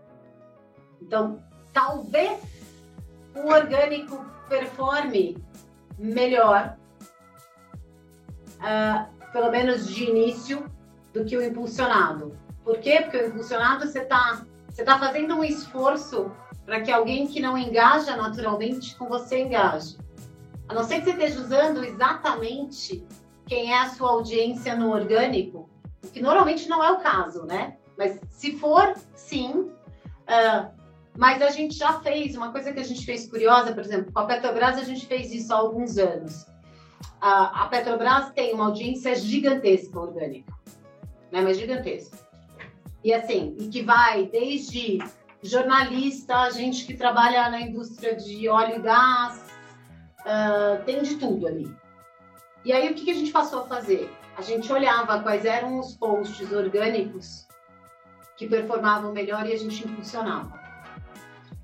[1.00, 2.40] Então, talvez
[3.34, 5.36] o orgânico performe
[5.98, 6.76] melhor,
[8.60, 10.64] uh, pelo menos de início,
[11.12, 12.36] do que o impulsionado.
[12.64, 13.00] Por quê?
[13.02, 16.32] Porque o impulsionado você está você tá fazendo um esforço
[16.66, 19.96] para que alguém que não engaja naturalmente com você engaje.
[20.68, 23.06] A não ser que você esteja usando exatamente
[23.46, 25.68] quem é a sua audiência no orgânico,
[26.02, 27.76] o que normalmente não é o caso, né?
[27.96, 29.70] Mas se for, sim.
[30.26, 30.83] Uh,
[31.16, 34.18] mas a gente já fez, uma coisa que a gente fez curiosa, por exemplo, com
[34.18, 36.46] a Petrobras, a gente fez isso há alguns anos.
[37.20, 40.52] A Petrobras tem uma audiência gigantesca orgânica,
[41.32, 41.40] né?
[41.40, 42.18] Mas gigantesca.
[43.02, 44.98] E assim, e que vai desde
[45.42, 49.44] jornalista, gente que trabalha na indústria de óleo e gás,
[50.20, 51.74] uh, tem de tudo ali.
[52.64, 54.10] E aí, o que, que a gente passou a fazer?
[54.36, 57.46] A gente olhava quais eram os posts orgânicos
[58.36, 60.63] que performavam melhor e a gente impulsionava.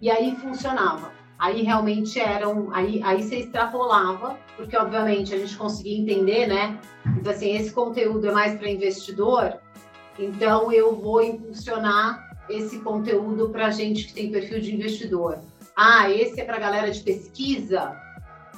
[0.01, 1.13] E aí funcionava.
[1.39, 6.79] Aí realmente eram, aí, aí você extrapolava, porque obviamente a gente conseguia entender, né?
[7.19, 9.59] Então, assim, esse conteúdo é mais para investidor,
[10.19, 15.39] então eu vou impulsionar esse conteúdo para gente que tem perfil de investidor.
[15.75, 17.97] Ah, esse é para galera de pesquisa,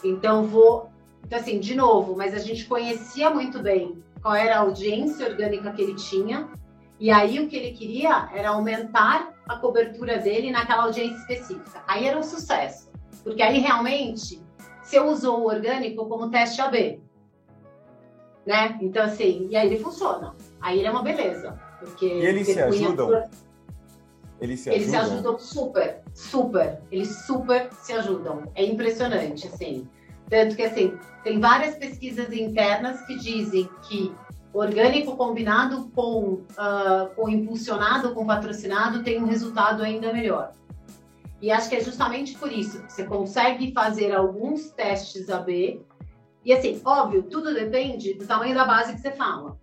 [0.03, 0.91] então vou
[1.25, 5.73] então, assim, de novo, mas a gente conhecia muito bem qual era a audiência orgânica
[5.73, 6.49] que ele tinha,
[7.01, 11.83] e aí o que ele queria era aumentar a cobertura dele naquela audiência específica.
[11.87, 12.91] Aí era um sucesso,
[13.23, 14.43] porque aí realmente
[14.83, 17.01] você usou o orgânico como teste AB.
[18.45, 18.77] Né?
[18.81, 20.35] Então, assim, e aí ele funciona.
[20.61, 21.59] Aí ele é uma beleza.
[21.79, 23.29] Porque e eles se ajudam?
[24.41, 25.07] Eles se eles ajudam?
[25.07, 26.81] Se ajudam super, super.
[26.91, 28.51] Eles super se ajudam.
[28.55, 29.89] É impressionante, assim.
[30.29, 34.13] Tanto que, assim, tem várias pesquisas internas que dizem que
[34.53, 40.53] orgânico combinado com, uh, com impulsionado, com patrocinado, tem um resultado ainda melhor.
[41.41, 45.83] E acho que é justamente por isso que você consegue fazer alguns testes AB.
[46.45, 49.59] E assim, óbvio, tudo depende do tamanho da base que você fala.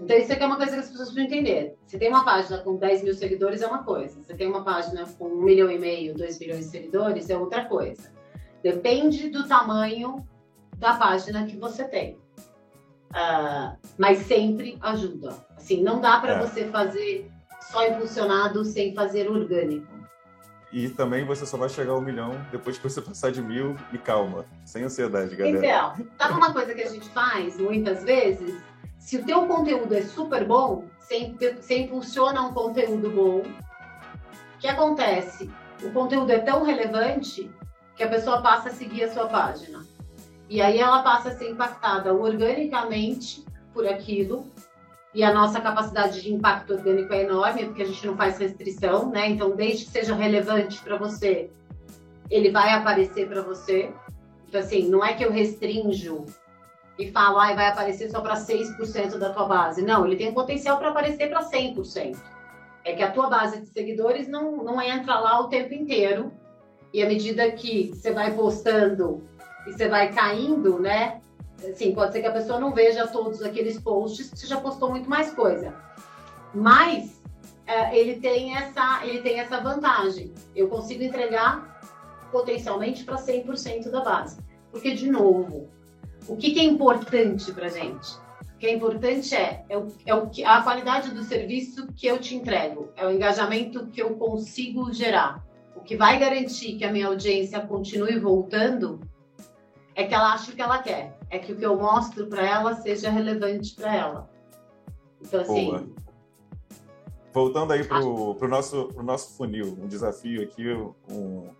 [0.00, 1.76] Então, isso aqui é uma coisa que as pessoas precisam entender.
[1.86, 4.22] Você tem uma página com 10 mil seguidores, é uma coisa.
[4.22, 7.64] Você tem uma página com 1 milhão e meio, 2 milhões de seguidores, é outra
[7.64, 8.12] coisa.
[8.62, 10.26] Depende do tamanho
[10.76, 12.18] da página que você tem.
[13.16, 15.34] Uh, mas sempre ajuda.
[15.56, 16.38] Assim, não dá para é.
[16.38, 17.30] você fazer
[17.62, 19.96] só impulsionado sem fazer orgânico.
[20.70, 23.74] E também você só vai chegar a um milhão depois que você passar de mil
[23.90, 25.58] e calma, sem ansiedade, galera.
[25.94, 28.60] Então, sabe uma coisa que a gente faz muitas vezes?
[28.98, 34.68] Se o teu conteúdo é super bom, você, você impulsiona um conteúdo bom, o que
[34.68, 35.50] acontece?
[35.82, 37.50] O conteúdo é tão relevante
[37.94, 39.82] que a pessoa passa a seguir a sua página.
[40.48, 44.46] E aí ela passa a ser impactada organicamente por aquilo.
[45.12, 49.10] E a nossa capacidade de impacto orgânico é enorme, porque a gente não faz restrição,
[49.10, 49.30] né?
[49.30, 51.50] Então, desde que seja relevante para você,
[52.30, 53.90] ele vai aparecer para você.
[54.46, 56.26] Então, assim, não é que eu restringo
[56.98, 59.82] e falo, ah, vai aparecer só para 6% da tua base.
[59.82, 62.16] Não, ele tem potencial para aparecer para 100%.
[62.84, 66.32] É que a tua base de seguidores não, não entra lá o tempo inteiro
[66.92, 69.26] e à medida que você vai postando
[69.66, 71.20] e você vai caindo, né?
[71.58, 75.08] Assim, pode ser que a pessoa não veja todos aqueles posts, você já postou muito
[75.08, 75.74] mais coisa.
[76.54, 77.22] Mas
[77.66, 80.32] é, ele, tem essa, ele tem essa vantagem.
[80.54, 81.80] Eu consigo entregar
[82.30, 84.38] potencialmente para 100% da base.
[84.70, 85.68] Porque, de novo,
[86.28, 88.16] o que, que é importante para gente?
[88.54, 92.18] O que é importante é, é, o, é o, a qualidade do serviço que eu
[92.18, 95.46] te entrego, é o engajamento que eu consigo gerar
[95.86, 99.00] que vai garantir que a minha audiência continue voltando
[99.96, 102.46] é que ela acha o que ela quer, é que o que eu mostro para
[102.46, 104.30] ela seja relevante para ela.
[105.20, 105.70] Então, assim.
[105.70, 105.86] Boa.
[107.32, 110.64] Voltando aí para o nosso, pro nosso funil, um desafio aqui,
[111.10, 111.50] um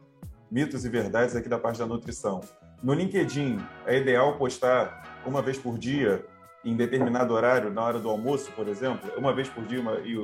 [0.50, 2.40] mitos e verdades aqui da parte da nutrição.
[2.82, 6.24] No LinkedIn, é ideal postar uma vez por dia,
[6.64, 9.10] em determinado horário, na hora do almoço, por exemplo?
[9.18, 10.14] Uma vez por dia uma, e,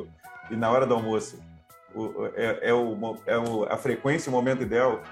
[0.50, 1.38] e, na hora do almoço?
[1.94, 5.02] O, é, é, o, é o, a frequência o momento ideal?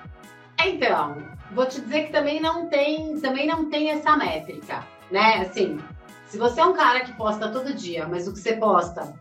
[0.69, 1.17] Então,
[1.53, 5.39] vou te dizer que também não tem, também não tem essa métrica, né?
[5.39, 5.79] Assim,
[6.27, 9.15] se você é um cara que posta todo dia, mas o que você posta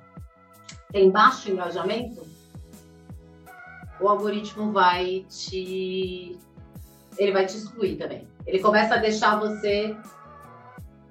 [0.92, 2.26] tem baixo engajamento,
[4.00, 6.38] o algoritmo vai te
[7.18, 8.28] ele vai te excluir também.
[8.46, 9.98] Ele começa a deixar você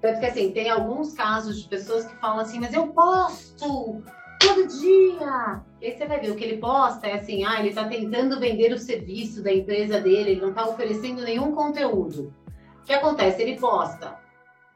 [0.01, 4.03] tanto que assim, tem alguns casos de pessoas que falam assim, mas eu posto
[4.39, 5.63] todo dia.
[5.81, 8.41] E aí você vai ver, o que ele posta é assim, ah, ele está tentando
[8.41, 12.33] vender o serviço da empresa dele, ele não está oferecendo nenhum conteúdo.
[12.81, 13.43] O que acontece?
[13.43, 14.19] Ele posta,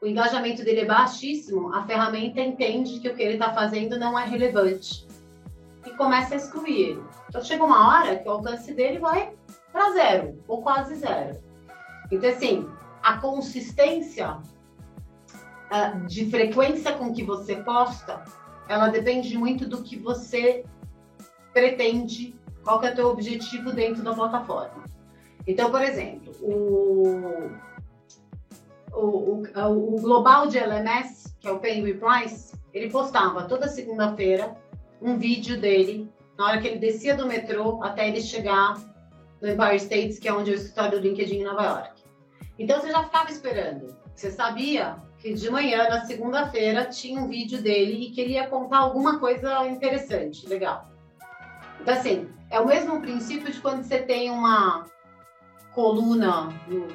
[0.00, 4.18] o engajamento dele é baixíssimo, a ferramenta entende que o que ele está fazendo não
[4.18, 5.06] é relevante
[5.86, 7.02] e começa a excluir ele.
[7.28, 9.32] Então chega uma hora que o alcance dele vai
[9.72, 11.40] para zero, ou quase zero.
[12.10, 12.68] Então, assim,
[13.02, 14.36] a consistência
[15.70, 18.22] uh, de frequência com que você posta
[18.68, 20.64] ela depende muito do que você
[21.52, 24.84] pretende, qual que é o teu objetivo dentro da plataforma.
[25.46, 27.50] Então, por exemplo, o,
[28.92, 34.56] o, o, o global de LMS, que é o with Price, ele postava toda segunda-feira
[35.00, 38.74] um vídeo dele na hora que ele descia do metrô até ele chegar
[39.40, 42.02] no Empire States, que é onde é o escritório do LinkedIn em Nova York.
[42.58, 43.96] Então você já ficava esperando.
[44.14, 48.48] Você sabia que de manhã, na segunda-feira, tinha um vídeo dele e que ele ia
[48.48, 50.90] contar alguma coisa interessante, legal.
[51.80, 54.84] Então, assim, é o mesmo princípio de quando você tem uma
[55.72, 56.48] coluna,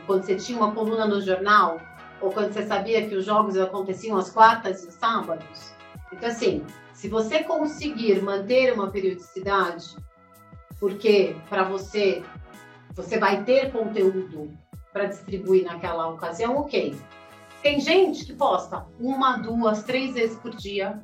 [0.05, 1.79] quando você tinha uma coluna no jornal,
[2.19, 5.71] ou quando você sabia que os jogos aconteciam às quartas e sábados.
[6.11, 9.95] Então, assim, se você conseguir manter uma periodicidade,
[10.81, 12.21] porque para você,
[12.93, 14.51] você vai ter conteúdo
[14.91, 16.93] para distribuir naquela ocasião, ok.
[17.61, 21.03] Tem gente que posta uma, duas, três vezes por dia,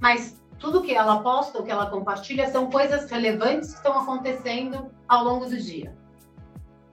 [0.00, 4.90] mas tudo que ela posta, o que ela compartilha, são coisas relevantes que estão acontecendo
[5.08, 5.96] ao longo do dia.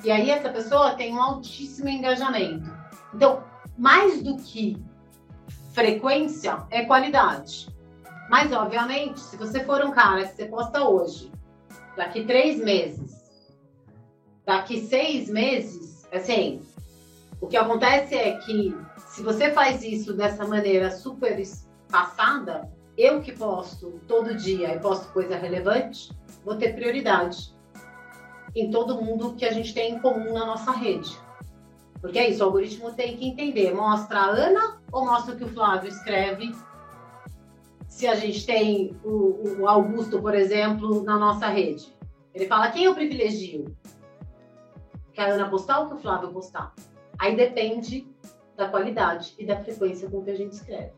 [0.04, 2.70] E aí essa pessoa tem um altíssimo engajamento.
[3.14, 3.44] Então,
[3.78, 4.78] mais do que
[5.72, 7.74] frequência, é qualidade.
[8.30, 11.32] Mas, obviamente, se você for um cara que você posta hoje,
[11.96, 13.24] daqui três meses,
[14.46, 16.62] daqui seis meses, assim,
[17.44, 18.74] o que acontece é que
[19.06, 21.38] se você faz isso dessa maneira super
[21.92, 26.10] passada, eu que posto todo dia e posto coisa relevante,
[26.46, 27.54] vou ter prioridade
[28.56, 31.20] em todo mundo que a gente tem em comum na nossa rede.
[32.00, 35.44] Porque é isso, o algoritmo tem que entender, mostra a Ana ou mostra o que
[35.44, 36.56] o Flávio escreve.
[37.90, 41.94] Se a gente tem o, o Augusto, por exemplo, na nossa rede.
[42.34, 43.76] Ele fala quem eu privilegio?
[45.12, 46.74] Que a Ana postar ou que o Flávio postar?
[47.24, 48.06] Aí depende
[48.58, 50.92] da qualidade e da frequência com que a gente escreve.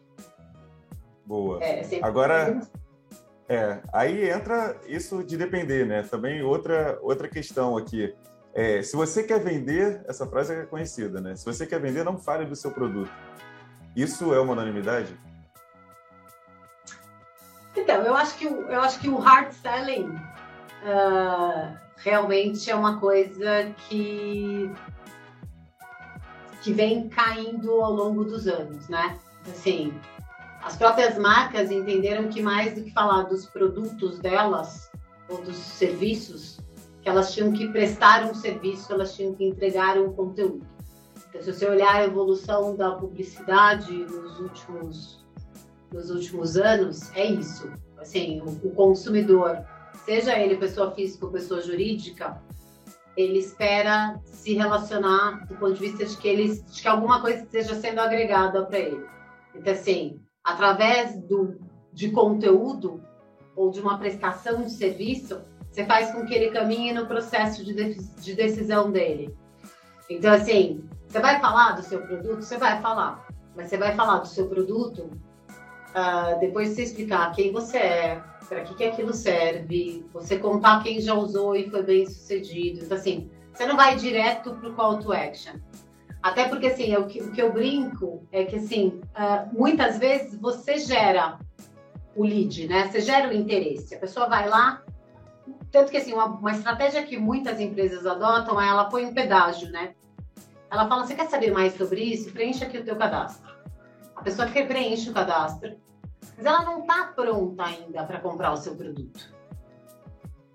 [1.23, 1.63] Boa.
[1.63, 2.61] É, Agora,
[3.47, 6.01] é, aí entra isso de depender, né?
[6.01, 8.15] Também outra, outra questão aqui.
[8.55, 11.35] É, se você quer vender, essa frase é conhecida, né?
[11.35, 13.11] Se você quer vender, não fale do seu produto.
[13.95, 15.15] Isso é uma unanimidade?
[17.75, 23.71] Então, eu acho que, eu acho que o hard selling uh, realmente é uma coisa
[23.87, 24.71] que
[26.65, 29.19] que vem caindo ao longo dos anos, né?
[29.47, 29.93] Assim,
[30.63, 34.89] as próprias marcas entenderam que mais do que falar dos produtos delas
[35.29, 36.59] ou dos serviços,
[37.03, 40.65] que elas tinham que prestar um serviço, elas tinham que entregar um conteúdo.
[41.29, 45.23] Então, se você olhar a evolução da publicidade nos últimos
[45.93, 47.71] nos últimos anos, é isso.
[47.99, 49.63] Assim, o, o consumidor,
[50.03, 52.41] seja ele pessoa física ou pessoa jurídica,
[53.15, 57.43] ele espera se relacionar do ponto de vista de que, ele, de que alguma coisa
[57.43, 59.05] esteja sendo agregada para ele.
[59.53, 61.57] Então, assim, através do,
[61.93, 63.01] de conteúdo
[63.55, 65.41] ou de uma prestação de serviço,
[65.71, 69.35] você faz com que ele caminhe no processo de, de, de decisão dele.
[70.09, 72.41] Então, assim, você vai falar do seu produto?
[72.41, 73.25] Você vai falar.
[73.55, 75.09] Mas você vai falar do seu produto
[75.95, 80.83] uh, depois de você explicar quem você é, para que, que aquilo serve, você contar
[80.83, 82.83] quem já usou e foi bem sucedido.
[82.83, 85.53] Então, assim, você não vai direto para o call to action.
[86.21, 90.35] Até porque, assim, o que, o que eu brinco é que, assim, uh, muitas vezes
[90.39, 91.39] você gera
[92.15, 92.87] o lead, né?
[92.87, 93.95] Você gera o interesse.
[93.95, 94.83] A pessoa vai lá,
[95.71, 99.69] tanto que, assim, uma, uma estratégia que muitas empresas adotam é ela põe um pedágio,
[99.71, 99.93] né?
[100.71, 102.31] Ela fala, você quer saber mais sobre isso?
[102.31, 103.54] Preencha aqui o teu cadastro.
[104.15, 105.77] A pessoa que preenche o cadastro,
[106.37, 109.33] mas ela não está pronta ainda para comprar o seu produto.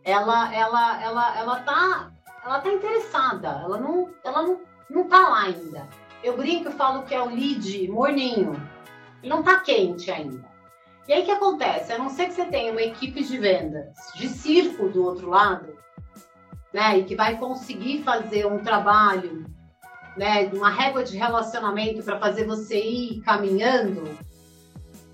[0.02, 2.12] Ela, ela, ela, ela tá,
[2.44, 3.48] ela tá interessada.
[3.48, 5.88] Ela não, ela não, não tá lá ainda.
[6.22, 8.52] Eu brinco e falo que é o lead morninho.
[9.22, 10.48] Ele não tá quente ainda.
[11.06, 11.92] E aí o que acontece?
[11.92, 15.76] A não ser que você tenha uma equipe de vendas de circo do outro lado,
[16.72, 19.44] né, e que vai conseguir fazer um trabalho,
[20.20, 24.18] né, uma régua de relacionamento para fazer você ir caminhando,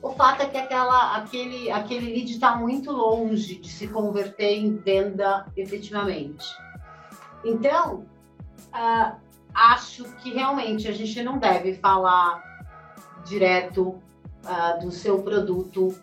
[0.03, 4.75] o fato é que aquela, aquele, aquele lead está muito longe de se converter em
[4.75, 6.45] venda efetivamente.
[7.45, 8.05] Então,
[8.75, 9.17] uh,
[9.55, 12.43] acho que realmente a gente não deve falar
[13.25, 13.91] direto
[14.45, 15.95] uh, do seu produto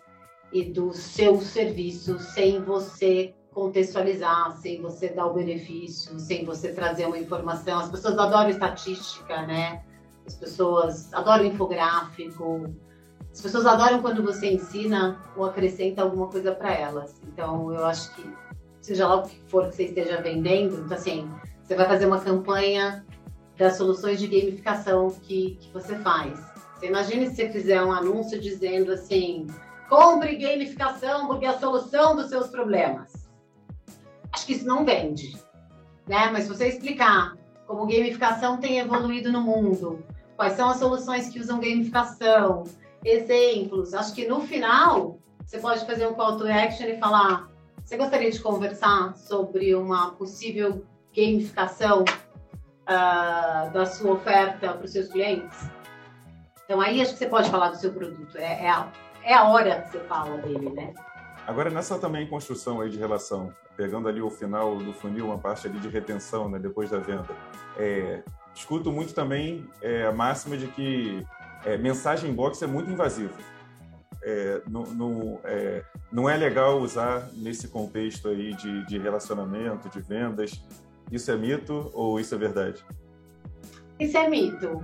[0.50, 7.06] e do seu serviço sem você contextualizar, sem você dar o benefício, sem você trazer
[7.06, 7.78] uma informação.
[7.78, 9.82] As pessoas adoram estatística, né?
[10.26, 12.68] As pessoas adoram infográfico.
[13.32, 17.20] As pessoas adoram quando você ensina ou acrescenta alguma coisa para elas.
[17.26, 18.28] Então, eu acho que,
[18.80, 21.30] seja lá o que for que você esteja vendendo, então, assim,
[21.62, 23.04] você vai fazer uma campanha
[23.56, 26.38] das soluções de gamificação que, que você faz.
[26.76, 29.46] Você imagine se você fizer um anúncio dizendo assim:
[29.88, 33.23] compre gamificação porque é a solução dos seus problemas.
[34.34, 35.38] Acho que isso não vende,
[36.08, 36.28] né?
[36.32, 37.36] Mas se você explicar
[37.68, 40.04] como gamificação tem evoluído no mundo,
[40.36, 42.64] quais são as soluções que usam gamificação,
[43.04, 47.48] exemplos, acho que no final você pode fazer um call to action e falar:
[47.84, 50.84] você gostaria de conversar sobre uma possível
[51.16, 55.70] gamificação uh, da sua oferta para os seus clientes?
[56.64, 58.36] Então aí acho que você pode falar do seu produto.
[58.36, 58.90] É, é, a,
[59.22, 60.92] é a hora que você fala dele, né?
[61.46, 65.66] Agora, nessa também construção aí de relação, pegando ali o final do funil, uma parte
[65.66, 67.28] ali de retenção, né, depois da venda,
[67.76, 68.22] é,
[68.54, 71.26] escuto muito também é, a máxima de que
[71.64, 73.34] é, mensagem inbox é muito invasiva.
[74.22, 80.00] É, não, não, é, não é legal usar nesse contexto aí de, de relacionamento, de
[80.00, 80.62] vendas.
[81.12, 82.82] Isso é mito ou isso é verdade?
[83.98, 84.82] Isso é mito.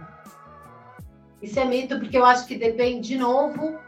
[1.41, 3.79] Isso é mito porque eu acho que depende, de novo,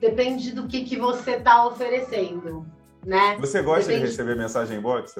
[0.00, 2.66] depende do que, que você está oferecendo,
[3.04, 3.36] né?
[3.38, 4.00] Você gosta depende...
[4.00, 5.14] de receber mensagem inbox?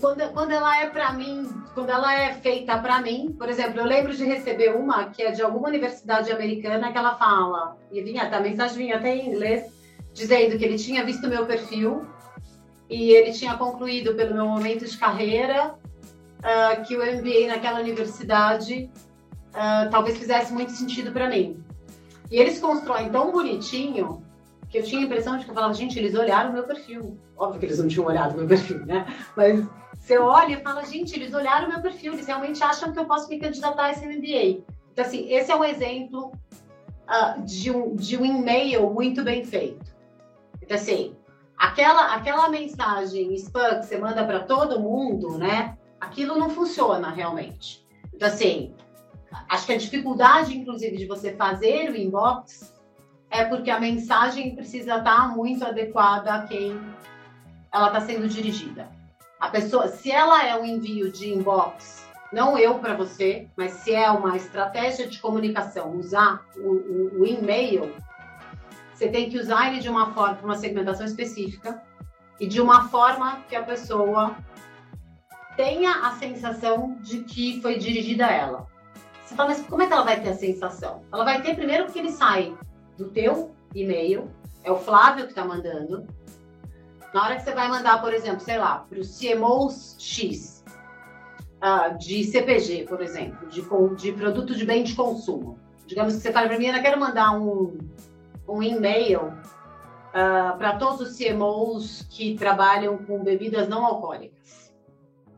[0.00, 3.86] Quando, quando ela é para mim, quando ela é feita para mim, por exemplo, eu
[3.86, 8.28] lembro de receber uma que é de alguma universidade americana que ela fala, e vinha,
[8.28, 9.72] tá, a mensagem vinha até em inglês,
[10.12, 12.06] dizendo que ele tinha visto meu perfil
[12.88, 15.74] e ele tinha concluído pelo meu momento de carreira
[16.38, 18.90] uh, que o MBA naquela universidade
[19.50, 21.62] uh, talvez fizesse muito sentido para mim.
[22.30, 24.22] E eles constroem tão bonitinho
[24.68, 27.18] que eu tinha a impressão de que eu falava, gente, eles olharam o meu perfil.
[27.36, 29.06] Óbvio que eles não tinham olhado o meu perfil, né?
[29.36, 29.66] Mas
[29.98, 33.06] você olha e fala, gente, eles olharam o meu perfil, eles realmente acham que eu
[33.06, 34.62] posso me candidatar a esse MBA.
[34.92, 36.32] Então, assim, esse é um exemplo
[37.08, 39.94] uh, de, um, de um e-mail muito bem feito.
[40.60, 41.14] Então, assim,
[41.56, 45.78] aquela, aquela mensagem spam que você manda para todo mundo, né?
[46.00, 47.86] Aquilo não funciona realmente.
[48.12, 48.74] Então, assim,
[49.48, 52.77] acho que a dificuldade, inclusive, de você fazer o inbox
[53.30, 56.78] é porque a mensagem precisa estar muito adequada a quem
[57.72, 58.88] ela está sendo dirigida.
[59.38, 63.94] A pessoa, se ela é um envio de inbox, não eu para você, mas se
[63.94, 67.94] é uma estratégia de comunicação, usar o, o, o e-mail,
[68.92, 71.82] você tem que usar ele de uma forma, uma segmentação específica
[72.40, 74.36] e de uma forma que a pessoa
[75.56, 78.66] tenha a sensação de que foi dirigida a ela.
[79.24, 81.02] Você fala, mas como é que ela vai ter a sensação?
[81.12, 82.56] Ela vai ter primeiro porque ele sai
[82.98, 84.28] do teu e-mail,
[84.64, 86.06] é o Flávio que está mandando.
[87.14, 90.64] Na hora que você vai mandar, por exemplo, sei lá, para o CMOs X,
[91.58, 93.62] uh, de CPG, por exemplo, de,
[93.96, 95.58] de produto de bem de consumo.
[95.86, 97.78] Digamos que você fala para mim, eu quero mandar um,
[98.46, 104.72] um e-mail uh, para todos os CMOs que trabalham com bebidas não alcoólicas,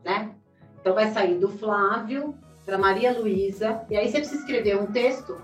[0.03, 0.35] né?
[0.79, 2.35] Então vai sair do Flávio
[2.65, 5.41] para Maria Luísa, e aí você precisa escrever um texto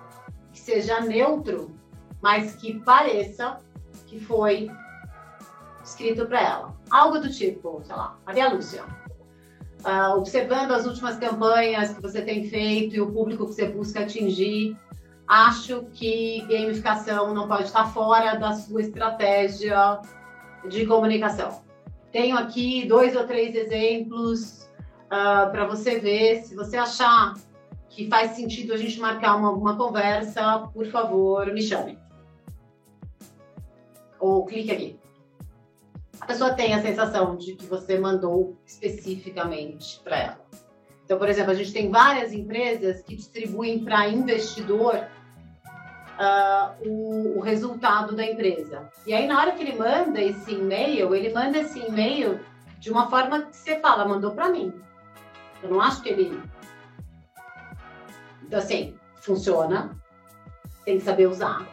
[0.52, 1.77] que seja neutro,
[2.22, 3.58] mas que pareça
[4.08, 4.70] que foi
[5.84, 6.76] escrito para ela.
[6.90, 8.84] Algo do tipo, sei lá, Maria Lúcia.
[9.86, 14.02] Uh, observando as últimas campanhas que você tem feito e o público que você busca
[14.02, 14.76] atingir,
[15.28, 20.02] acho que gamificação não pode estar fora da sua estratégia
[20.68, 21.62] de comunicação.
[22.12, 26.42] Tenho aqui dois ou três exemplos uh, ah, para você ver.
[26.44, 27.36] Se você achar
[27.90, 31.98] que faz sentido a gente marcar uma, uma conversa, por favor, me chame.
[34.20, 35.00] Ou clique aqui.
[36.20, 40.48] A pessoa tem a sensação de que você mandou especificamente para ela.
[41.06, 45.08] Então, por exemplo, a gente tem várias empresas que distribuem para investidor
[46.18, 48.90] uh, o, o, resultado da empresa.
[49.06, 52.40] E aí, na hora que ele manda esse e-mail, ele manda esse e-mail
[52.80, 54.74] de uma forma que você fala, mandou para mim.
[55.64, 56.42] Eu não acho que ele.
[58.44, 59.98] Então, assim, funciona,
[60.84, 61.66] tem que saber usar.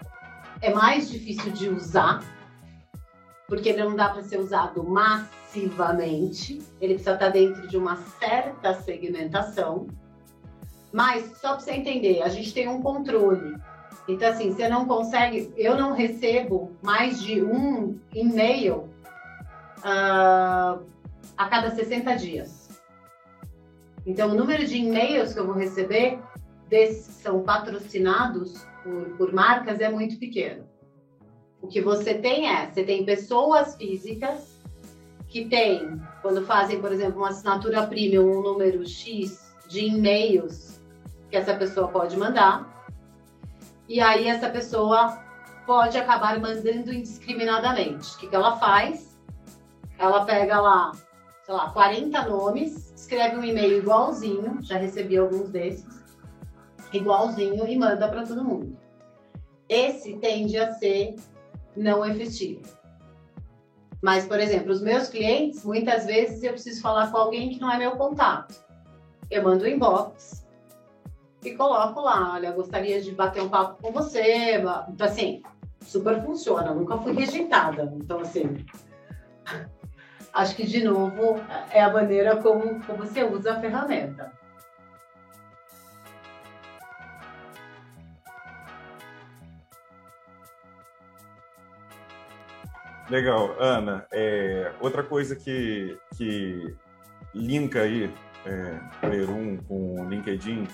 [0.60, 2.22] É mais difícil de usar,
[3.48, 8.74] porque ele não dá para ser usado massivamente, ele precisa estar dentro de uma certa
[8.74, 9.86] segmentação.
[10.92, 13.56] Mas, só para você entender, a gente tem um controle
[14.06, 18.90] então, assim, você não consegue, eu não recebo mais de um e-mail
[19.78, 20.84] uh,
[21.36, 22.68] a cada 60 dias.
[24.06, 26.18] Então, o número de e-mails que eu vou receber,
[26.68, 30.68] desses que são patrocinados por, por marcas, é muito pequeno.
[31.64, 34.60] O que você tem é, você tem pessoas físicas
[35.26, 40.78] que têm, quando fazem, por exemplo, uma assinatura premium, um número X de e-mails
[41.30, 42.86] que essa pessoa pode mandar
[43.88, 45.18] e aí essa pessoa
[45.64, 48.14] pode acabar mandando indiscriminadamente.
[48.14, 49.18] O que, que ela faz?
[49.98, 50.92] Ela pega lá,
[51.44, 56.14] sei lá, 40 nomes, escreve um e-mail igualzinho, já recebi alguns desses,
[56.92, 58.76] igualzinho e manda para todo mundo.
[59.66, 61.16] Esse tende a ser
[61.76, 62.62] não efetivo.
[64.02, 67.70] Mas, por exemplo, os meus clientes, muitas vezes eu preciso falar com alguém que não
[67.70, 68.54] é meu contato.
[69.30, 70.44] Eu mando um inbox,
[71.44, 74.56] e coloco lá, olha, gostaria de bater um papo com você.
[74.88, 75.42] Então, assim,
[75.82, 77.92] super funciona, nunca fui rejeitada.
[77.96, 78.64] Então, assim,
[80.32, 81.38] acho que, de novo,
[81.70, 84.32] é a maneira como, como você usa a ferramenta.
[93.10, 94.06] Legal, Ana.
[94.12, 96.74] É, outra coisa que, que
[97.34, 98.12] linka aí
[98.46, 98.80] é,
[99.66, 100.66] com o LinkedIn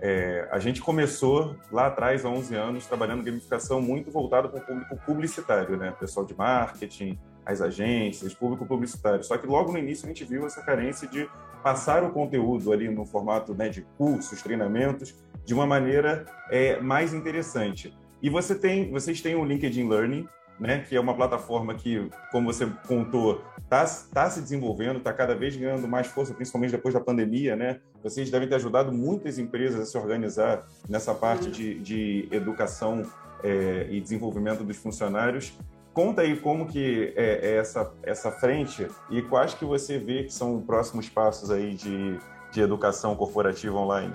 [0.00, 4.64] é, a gente começou lá atrás, há 11 anos, trabalhando gamificação muito voltado para o
[4.64, 5.92] público publicitário, né?
[5.98, 9.24] Pessoal de marketing, as agências, público publicitário.
[9.24, 11.28] Só que logo no início a gente viu essa carência de
[11.64, 17.12] passar o conteúdo ali no formato né, de cursos, treinamentos, de uma maneira é, mais
[17.12, 17.92] interessante.
[18.22, 20.28] E você tem, vocês têm o LinkedIn Learning,
[20.58, 25.34] né, que é uma plataforma que, como você contou, está tá se desenvolvendo, está cada
[25.34, 27.54] vez ganhando mais força, principalmente depois da pandemia.
[27.54, 27.80] Né?
[28.02, 33.04] Vocês devem ter ajudado muitas empresas a se organizar nessa parte de, de educação
[33.42, 35.52] é, e desenvolvimento dos funcionários.
[35.92, 40.32] Conta aí como que é, é essa, essa frente e quais que você vê que
[40.32, 42.18] são os próximos passos aí de,
[42.52, 44.14] de educação corporativa online.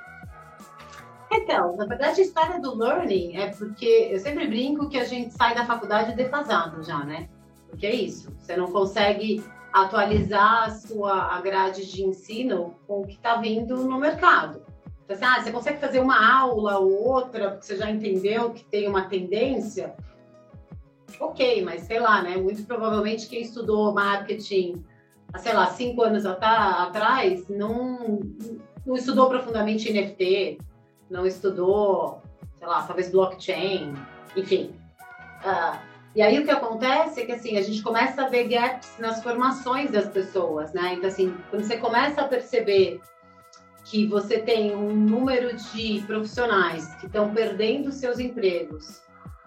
[1.36, 5.34] Então, na verdade, a história do learning é porque eu sempre brinco que a gente
[5.34, 7.28] sai da faculdade defasado já, né?
[7.70, 13.08] Porque é isso, você não consegue atualizar a sua a grade de ensino com o
[13.08, 14.62] que está vindo no mercado.
[15.04, 18.64] Então, assim, ah, você consegue fazer uma aula ou outra, porque você já entendeu que
[18.64, 19.96] tem uma tendência?
[21.20, 22.38] Ok, mas sei lá, né?
[22.38, 24.84] Muito provavelmente quem estudou marketing,
[25.38, 28.20] sei lá, cinco anos atrás, não,
[28.86, 30.60] não estudou profundamente NFT,
[31.14, 32.24] não estudou,
[32.58, 33.94] sei lá, talvez blockchain,
[34.36, 34.76] enfim.
[35.46, 35.78] Uh,
[36.16, 39.22] e aí o que acontece é que assim, a gente começa a ver gaps nas
[39.22, 40.96] formações das pessoas, né?
[40.96, 43.00] Então assim, quando você começa a perceber
[43.86, 49.02] que você tem um número de profissionais que estão perdendo seus empregos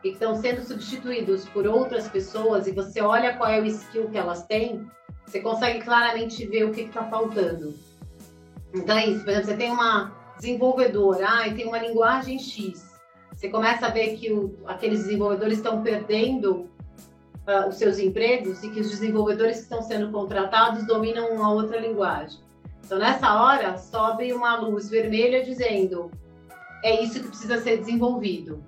[0.05, 4.09] e que estão sendo substituídos por outras pessoas e você olha qual é o skill
[4.09, 4.87] que elas têm,
[5.25, 7.75] você consegue claramente ver o que está faltando.
[8.73, 12.95] Então é isso, por exemplo, você tem uma desenvolvedor, ah, tem uma linguagem X.
[13.33, 16.69] Você começa a ver que o, aqueles desenvolvedores estão perdendo
[17.47, 21.79] uh, os seus empregos e que os desenvolvedores que estão sendo contratados dominam uma outra
[21.79, 22.41] linguagem.
[22.85, 26.11] Então, nessa hora, sobe uma luz vermelha dizendo
[26.83, 28.63] é isso que precisa ser desenvolvido.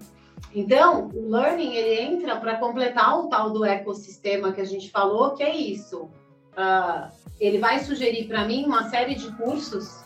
[0.54, 5.34] Então, o learning ele entra para completar o tal do ecossistema que a gente falou,
[5.34, 6.10] que é isso.
[6.52, 10.02] Uh, ele vai sugerir para mim uma série de cursos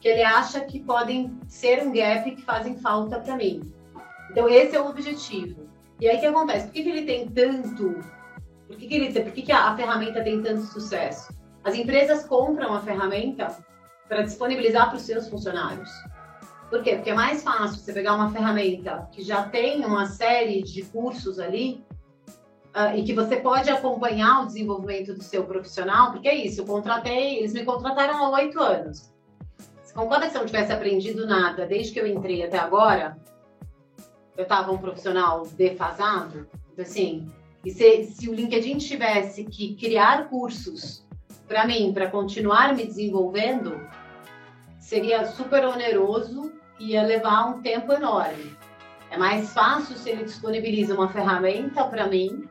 [0.00, 3.60] que ele acha que podem ser um gap que fazem falta para mim.
[4.30, 5.68] Então, esse é o objetivo.
[6.00, 6.66] E aí, o que acontece?
[6.66, 7.98] Por que, que ele tem tanto...
[8.66, 11.32] Por que, que, ele, por que, que a, a ferramenta tem tanto sucesso?
[11.64, 13.56] As empresas compram a ferramenta
[14.08, 15.90] para disponibilizar para os seus funcionários.
[16.70, 16.96] Por quê?
[16.96, 21.38] Porque é mais fácil você pegar uma ferramenta que já tem uma série de cursos
[21.38, 21.82] ali
[22.76, 26.66] uh, e que você pode acompanhar o desenvolvimento do seu profissional, porque é isso, eu
[26.66, 29.12] contratei, eles me contrataram há oito anos.
[29.98, 33.18] Concorda que se eu não tivesse aprendido nada desde que eu entrei até agora,
[34.36, 36.46] eu estava um profissional defasado?
[36.72, 37.28] Então, assim,
[37.64, 41.04] e se, se o LinkedIn tivesse que criar cursos
[41.48, 43.84] para mim, para continuar me desenvolvendo,
[44.78, 48.56] seria super oneroso e ia levar um tempo enorme.
[49.10, 52.48] É mais fácil se ele disponibiliza uma ferramenta para mim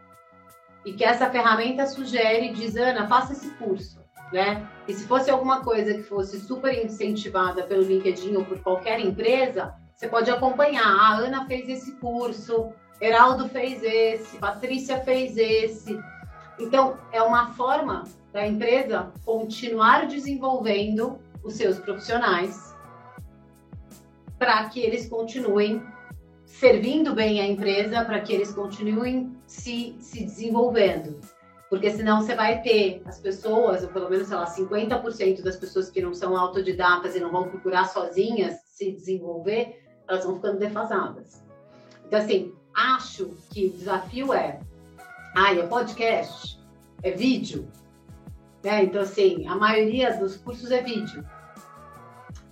[0.86, 4.02] e que essa ferramenta sugere, diz, Ana, faça esse curso,
[4.32, 4.68] né?
[4.88, 9.74] E se fosse alguma coisa que fosse super incentivada pelo LinkedIn ou por qualquer empresa,
[9.96, 10.86] você pode acompanhar.
[10.86, 12.72] A Ana fez esse curso,
[13.02, 16.00] Heraldo fez esse, Patrícia fez esse.
[16.60, 22.76] Então, é uma forma da empresa continuar desenvolvendo os seus profissionais
[24.38, 25.82] para que eles continuem
[26.46, 31.20] servindo bem a empresa, para que eles continuem se, se desenvolvendo.
[31.70, 35.90] Porque senão você vai ter as pessoas, ou pelo menos, sei lá, 50% das pessoas
[35.90, 41.44] que não são autodidatas e não vão procurar sozinhas se desenvolver, elas vão ficando defasadas.
[42.06, 44.62] Então, assim, acho que o desafio é,
[45.36, 46.58] ah, é podcast,
[47.04, 47.68] é vídeo,
[48.64, 48.86] né?
[48.86, 51.22] Então, assim, a maioria dos cursos é vídeo.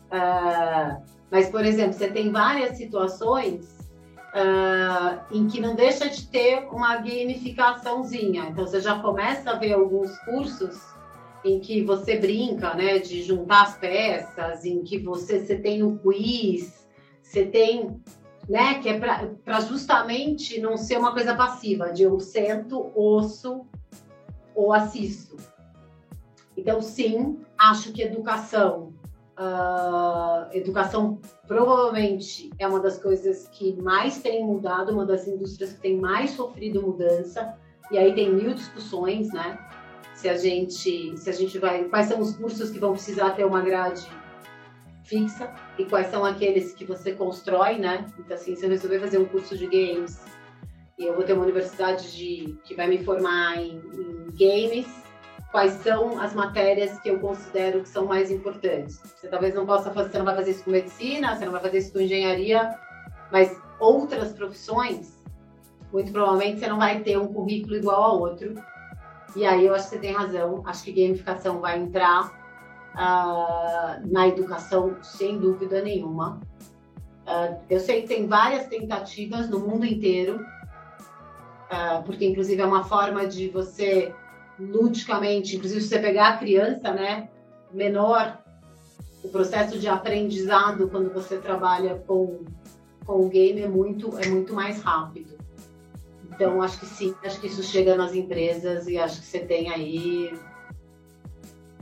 [0.07, 1.01] Uh,
[1.31, 3.74] mas, por exemplo, você tem várias situações
[4.35, 8.49] uh, em que não deixa de ter uma gamificaçãozinha.
[8.49, 10.77] Então, você já começa a ver alguns cursos
[11.43, 15.97] em que você brinca, né, de juntar as peças, em que você, você tem o
[15.99, 16.85] quiz,
[17.21, 18.01] você tem,
[18.49, 23.65] né, que é para justamente não ser uma coisa passiva, de eu sento, ouço
[24.55, 25.37] ou assisto.
[26.57, 28.93] Então, sim, acho que educação
[29.37, 35.81] Uh, educação provavelmente é uma das coisas que mais tem mudado, uma das indústrias que
[35.81, 37.57] tem mais sofrido mudança.
[37.91, 39.59] E aí tem mil discussões, né?
[40.13, 43.45] Se a gente, se a gente vai, quais são os cursos que vão precisar ter
[43.45, 44.07] uma grade
[45.03, 48.05] fixa e quais são aqueles que você constrói, né?
[48.17, 50.19] Então assim, se eu resolver fazer um curso de games
[50.97, 55.04] e eu vou ter uma universidade de, que vai me formar em, em games,
[55.55, 58.99] quais são as matérias que eu considero que são mais importantes.
[59.15, 61.61] Você talvez não possa fazer, você não vai fazer isso com medicina, você não vai
[61.61, 62.77] fazer isso com engenharia,
[63.31, 65.23] mas outras profissões,
[65.93, 68.53] muito provavelmente você não vai ter um currículo igual a outro.
[69.33, 72.33] E aí eu acho que você tem razão, acho que gamificação vai entrar
[72.93, 76.41] uh, na educação sem dúvida nenhuma.
[77.25, 80.45] Uh, eu sei que tem várias tentativas no mundo inteiro,
[81.71, 84.13] uh, porque inclusive é uma forma de você
[84.59, 87.29] ludicamente, inclusive se você pegar a criança, né,
[87.71, 88.39] menor,
[89.23, 92.45] o processo de aprendizado quando você trabalha com,
[93.05, 95.35] com o game é muito, é muito mais rápido.
[96.31, 99.71] Então, acho que sim, acho que isso chega nas empresas e acho que você tem
[99.71, 100.33] aí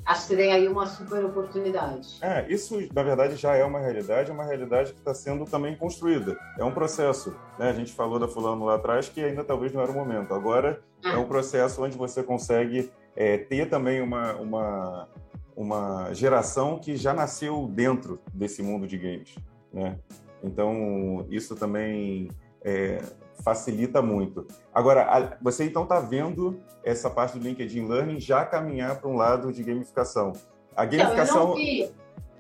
[0.06, 2.18] acho que tem aí uma super oportunidade.
[2.22, 5.76] É, isso na verdade já é uma realidade, é uma realidade que está sendo também
[5.76, 6.38] construída.
[6.58, 7.36] É um processo.
[7.58, 7.70] Né?
[7.70, 10.34] A gente falou da fulano lá atrás que ainda talvez não era o momento.
[10.34, 15.10] Agora é, é um processo onde você consegue é, ter também uma, uma,
[15.56, 19.36] uma geração que já nasceu dentro desse mundo de games.
[19.72, 19.98] Né?
[20.44, 22.30] Então, isso também
[22.62, 23.02] é,
[23.44, 24.48] facilita muito.
[24.74, 29.52] Agora, você então está vendo essa parte do LinkedIn Learning já caminhar para um lado
[29.52, 30.34] de gamificação.
[30.76, 31.36] A gamificação.
[31.36, 31.92] Não, eu, não vi,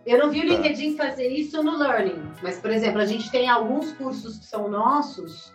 [0.05, 0.47] eu não vi o tá.
[0.47, 4.67] LinkedIn fazer isso no Learning, mas, por exemplo, a gente tem alguns cursos que são
[4.69, 5.47] nossos,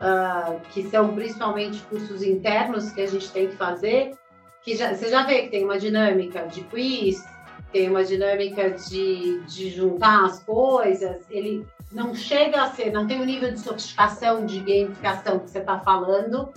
[0.00, 4.14] uh, que são principalmente cursos internos que a gente tem que fazer,
[4.62, 7.24] que já, você já vê que tem uma dinâmica de quiz,
[7.72, 13.20] tem uma dinâmica de, de juntar as coisas, ele não chega a ser, não tem
[13.20, 16.52] o nível de sofisticação, de gamificação que você está falando,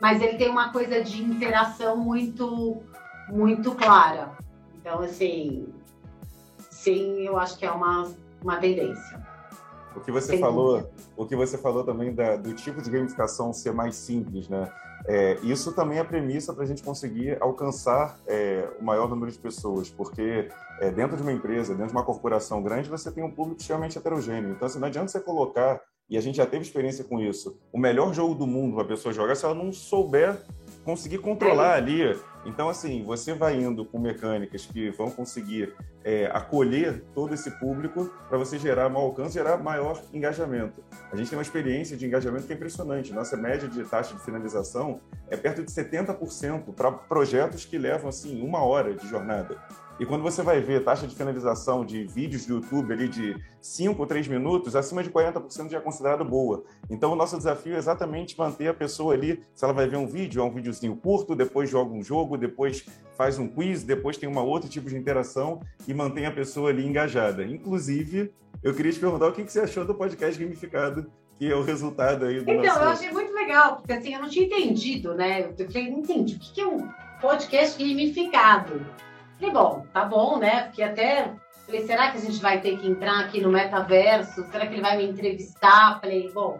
[0.00, 2.82] mas ele tem uma coisa de interação muito,
[3.28, 4.36] muito clara.
[4.74, 5.68] Então, assim,
[6.70, 8.10] sim, eu acho que é uma,
[8.42, 9.26] uma tendência.
[9.94, 13.72] O que você falou, o que você falou também da, do tipo de gamificação ser
[13.72, 14.70] mais simples, né?
[15.06, 19.38] É, isso também é premissa para a gente conseguir alcançar é, o maior número de
[19.38, 20.48] pessoas, porque
[20.80, 23.96] é, dentro de uma empresa, dentro de uma corporação grande, você tem um público extremamente
[23.96, 24.50] heterogêneo.
[24.50, 25.80] Então, assim, não adianta você colocar,
[26.10, 28.88] e a gente já teve experiência com isso, o melhor jogo do mundo para a
[28.88, 30.36] pessoa jogar se ela não souber
[30.84, 32.20] conseguir controlar é ali.
[32.48, 38.10] Então, assim, você vai indo com mecânicas que vão conseguir é, acolher todo esse público
[38.26, 40.82] para você gerar maior alcance, gerar maior engajamento.
[41.12, 43.12] A gente tem uma experiência de engajamento que é impressionante.
[43.12, 44.98] Nossa média de taxa de finalização
[45.28, 49.58] é perto de 70% para projetos que levam, assim, uma hora de jornada.
[50.00, 54.00] E quando você vai ver taxa de finalização de vídeos do YouTube ali de 5
[54.00, 56.62] ou 3 minutos, acima de 40% já é considerado boa.
[56.88, 60.06] Então, o nosso desafio é exatamente manter a pessoa ali, se ela vai ver um
[60.06, 64.28] vídeo, é um videozinho curto, depois joga um jogo, depois faz um quiz, depois tem
[64.28, 67.44] uma outro tipo de interação e mantém a pessoa ali engajada.
[67.44, 71.62] Inclusive, eu queria te perguntar o que você achou do podcast gamificado, que é o
[71.62, 72.78] resultado aí do Então, nosso...
[72.78, 75.52] eu achei muito legal, porque assim, eu não tinha entendido, né?
[75.58, 76.88] Eu falei, não entendi, o que é um
[77.20, 78.86] podcast gamificado?
[79.38, 80.64] Falei, bom, tá bom, né?
[80.64, 81.34] Porque até
[81.68, 84.42] Falei, será que a gente vai ter que entrar aqui no metaverso?
[84.50, 86.00] Será que ele vai me entrevistar?
[86.00, 86.58] Falei, bom.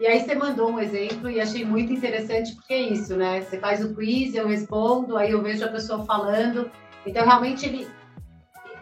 [0.00, 3.40] E aí você mandou um exemplo e achei muito interessante porque é isso, né?
[3.40, 6.68] Você faz o quiz, eu respondo, aí eu vejo a pessoa falando.
[7.06, 7.88] Então realmente ele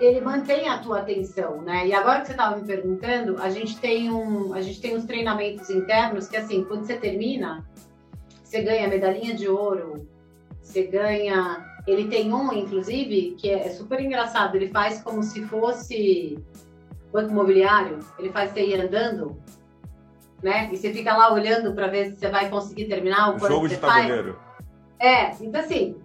[0.01, 1.87] ele mantém a tua atenção, né?
[1.87, 5.05] E agora que você estava me perguntando, a gente tem um, a gente tem uns
[5.05, 7.69] treinamentos internos que assim, quando você termina,
[8.43, 10.09] você ganha medalhinha de ouro,
[10.63, 14.57] você ganha ele tem um, inclusive, que é super engraçado.
[14.57, 16.39] Ele faz como se fosse
[17.13, 17.99] banco imobiliário.
[18.19, 19.37] Ele faz você ir andando,
[20.43, 20.69] né?
[20.73, 23.77] E você fica lá olhando para ver se você vai conseguir terminar o Jogo de
[23.77, 24.39] tabuleiro.
[24.99, 25.97] É, então assim,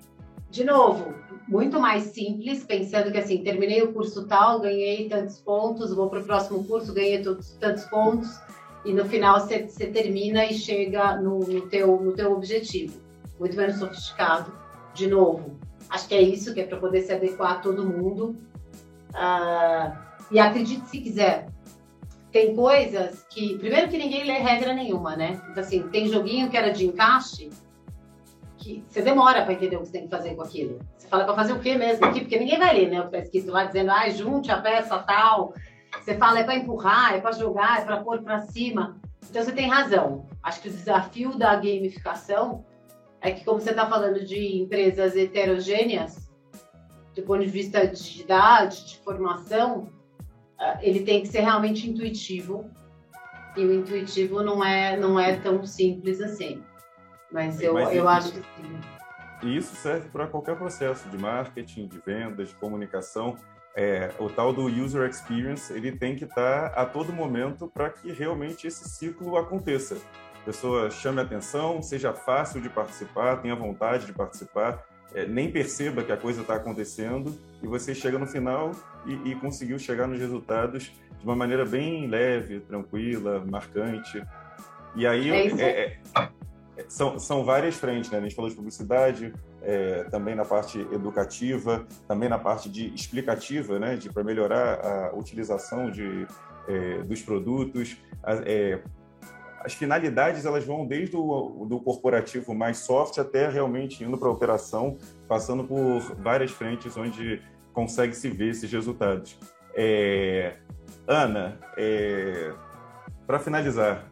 [0.50, 1.14] de novo,
[1.48, 6.20] muito mais simples, pensando que assim, terminei o curso tal, ganhei tantos pontos, vou para
[6.20, 8.40] o próximo curso, ganhei tantos, tantos pontos,
[8.84, 13.00] e no final você, você termina e chega no, no, teu, no teu objetivo.
[13.40, 14.52] Muito menos sofisticado,
[14.96, 15.60] de novo,
[15.90, 18.36] Acho que é isso que é para poder se adequar a todo mundo.
[19.12, 19.96] Uh,
[20.32, 21.48] e acredite se quiser.
[22.32, 23.58] Tem coisas que.
[23.58, 25.42] Primeiro que ninguém lê regra nenhuma, né?
[25.50, 27.50] Então, assim, tem joguinho que era de encaixe
[28.58, 30.80] que você demora para entender o que você tem que fazer com aquilo.
[30.98, 32.22] Você fala para fazer o quê mesmo aqui?
[32.22, 33.02] Porque ninguém vai ler, né?
[33.02, 35.54] O que está lá dizendo, ah, junte a peça tal.
[36.02, 39.00] Você fala, é para empurrar, é para jogar, é para pôr para cima.
[39.30, 40.26] Então você tem razão.
[40.44, 42.66] Acho que o desafio da gamificação
[43.26, 46.30] é que, como você está falando de empresas heterogêneas,
[47.16, 49.90] do ponto de vista de idade, de formação,
[50.60, 52.70] ah, ele tem que ser realmente intuitivo.
[53.58, 56.62] E o intuitivo não é, não é tão simples assim.
[57.32, 58.80] Mas eu, Mas eu acho que sim.
[59.42, 63.36] E isso serve para qualquer processo de marketing, de vendas, de comunicação.
[63.76, 67.90] É, o tal do user experience, ele tem que estar tá a todo momento para
[67.90, 69.98] que realmente esse ciclo aconteça
[70.46, 76.12] pessoa chame atenção, seja fácil de participar, tenha vontade de participar, é, nem perceba que
[76.12, 78.72] a coisa está acontecendo e você chega no final
[79.06, 84.22] e, e, conseguiu chegar nos resultados de uma maneira bem leve, tranquila, marcante.
[84.96, 85.98] E aí é é,
[86.78, 88.18] é, são, são várias frentes, né?
[88.18, 93.80] A gente falou de publicidade, é, também na parte educativa, também na parte de explicativa,
[93.80, 93.96] né?
[93.96, 96.28] De para melhorar a utilização de,
[96.68, 97.98] é, dos produtos,
[98.46, 98.80] é,
[99.66, 104.32] as finalidades elas vão desde o do corporativo mais soft até realmente indo para a
[104.32, 104.96] operação,
[105.28, 107.42] passando por várias frentes onde
[107.74, 109.40] consegue se ver esses resultados.
[109.74, 110.58] É...
[111.08, 112.54] Ana, é...
[113.26, 114.06] para finalizar,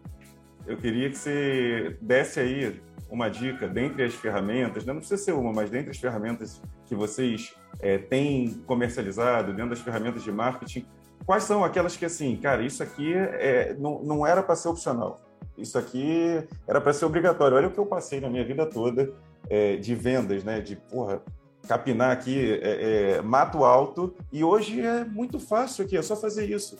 [0.65, 4.91] eu queria que você desse aí uma dica dentre as ferramentas, né?
[4.91, 9.81] não precisa ser uma, mas dentre as ferramentas que vocês é, têm comercializado, dentro das
[9.81, 10.87] ferramentas de marketing,
[11.23, 15.21] quais são aquelas que, assim, cara, isso aqui é, não, não era para ser opcional
[15.57, 17.57] isso aqui era para ser obrigatório.
[17.57, 19.13] Olha o que eu passei na minha vida toda
[19.49, 20.59] é, de vendas, né?
[20.59, 21.21] De, porra,
[21.67, 24.15] capinar aqui é, é, mato alto.
[24.31, 26.77] E hoje é muito fácil aqui, é só fazer isso.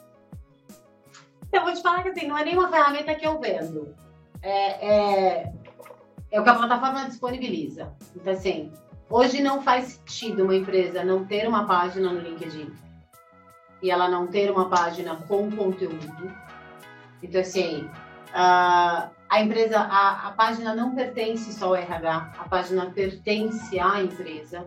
[1.52, 3.96] Eu vou te falar que assim, não é nenhuma ferramenta que eu vendo.
[4.42, 5.54] É, é,
[6.32, 7.94] é o que a plataforma disponibiliza.
[8.16, 8.72] Então, assim,
[9.10, 12.74] hoje não faz sentido uma empresa não ter uma página no LinkedIn
[13.84, 16.34] e ela não ter uma página com conteúdo.
[17.22, 17.88] Então, assim,
[18.34, 24.02] Uh, a empresa, a, a, página não pertence só ao RH, a página pertence à
[24.02, 24.66] empresa.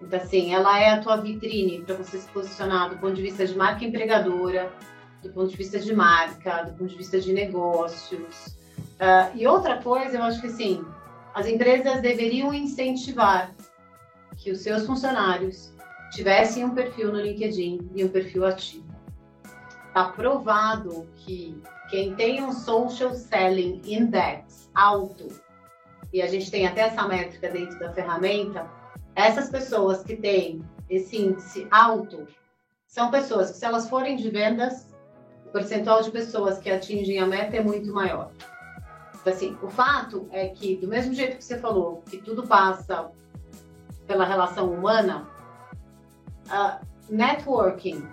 [0.00, 3.44] Então, assim, ela é a tua vitrine para você se posicionar do ponto de vista
[3.44, 4.72] de marca empregadora,
[5.20, 8.56] do ponto de vista de marca, do ponto de vista de negócios.
[9.00, 10.84] Uh, e outra coisa, eu acho que, assim,
[11.34, 13.52] as empresas deveriam incentivar
[14.36, 15.74] que os seus funcionários
[16.12, 18.86] tivessem um perfil no LinkedIn e um perfil ativo.
[19.88, 25.28] Está provado que quem tem um Social Selling Index alto,
[26.12, 28.68] e a gente tem até essa métrica dentro da ferramenta,
[29.14, 32.26] essas pessoas que têm esse índice alto
[32.86, 34.94] são pessoas que, se elas forem de vendas,
[35.46, 38.30] o percentual de pessoas que atingem a meta é muito maior.
[39.20, 43.10] Então, assim, o fato é que, do mesmo jeito que você falou, que tudo passa
[44.06, 45.28] pela relação humana,
[46.46, 48.06] uh, networking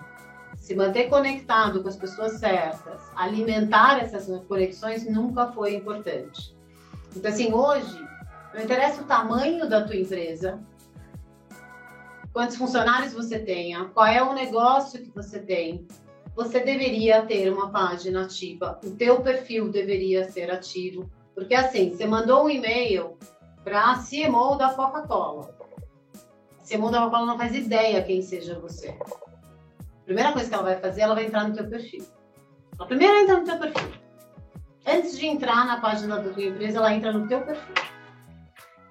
[0.66, 6.56] se manter conectado com as pessoas certas, alimentar essas conexões nunca foi importante.
[7.14, 8.04] Então, assim, hoje,
[8.52, 10.60] não interessa o tamanho da tua empresa,
[12.32, 15.86] quantos funcionários você tenha, qual é o negócio que você tem,
[16.34, 22.08] você deveria ter uma página ativa, o teu perfil deveria ser ativo, porque assim, você
[22.08, 23.16] mandou um e-mail
[23.62, 25.56] para a CMO da Coca-Cola.
[26.60, 28.98] A CMO da Coca-Cola não faz ideia quem seja você
[30.06, 32.06] primeira coisa que ela vai fazer, ela vai entrar no teu perfil.
[32.78, 33.92] A primeira entra no teu perfil.
[34.86, 37.74] Antes de entrar na página da tua empresa, ela entra no teu perfil.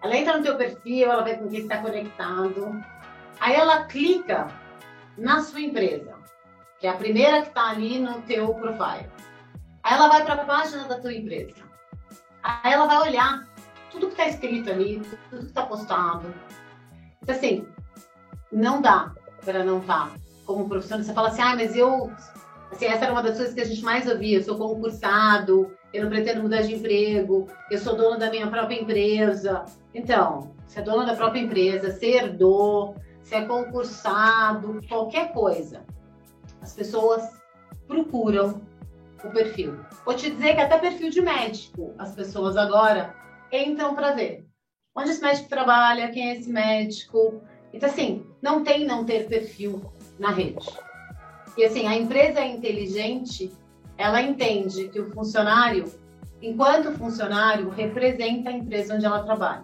[0.03, 2.83] Ela entra no teu perfil, ela vê com quem está conectado.
[3.39, 4.47] Aí ela clica
[5.17, 6.13] na sua empresa.
[6.79, 9.09] que é a primeira que está ali no teu profile.
[9.81, 11.63] Aí ela vai para a página da tua empresa.
[12.43, 13.47] Aí ela vai olhar
[13.89, 16.33] tudo que está escrito ali, tudo que está postado.
[17.23, 17.65] Então, assim,
[18.51, 19.15] não dá
[19.45, 20.24] para não estar tá.
[20.45, 21.03] Como profissional.
[21.03, 22.11] Você fala assim, ah, mas eu.
[22.72, 24.38] Assim, essa era uma das coisas que a gente mais ouvia.
[24.38, 28.80] Eu sou concursado, eu não pretendo mudar de emprego, eu sou dono da minha própria
[28.80, 29.65] empresa.
[29.93, 35.85] Então, se é dono da própria empresa, se herdou, se é concursado, qualquer coisa,
[36.61, 37.23] as pessoas
[37.88, 38.61] procuram
[39.23, 39.80] o perfil.
[40.03, 43.15] Vou te dizer que até perfil de médico, as pessoas agora
[43.51, 44.45] entram para ver
[44.95, 47.41] onde esse médico trabalha, quem é esse médico.
[47.73, 49.81] Então, assim, não tem não ter perfil
[50.19, 50.67] na rede.
[51.57, 53.51] E assim, a empresa é inteligente,
[53.97, 55.85] ela entende que o funcionário,
[56.41, 59.63] enquanto funcionário, representa a empresa onde ela trabalha.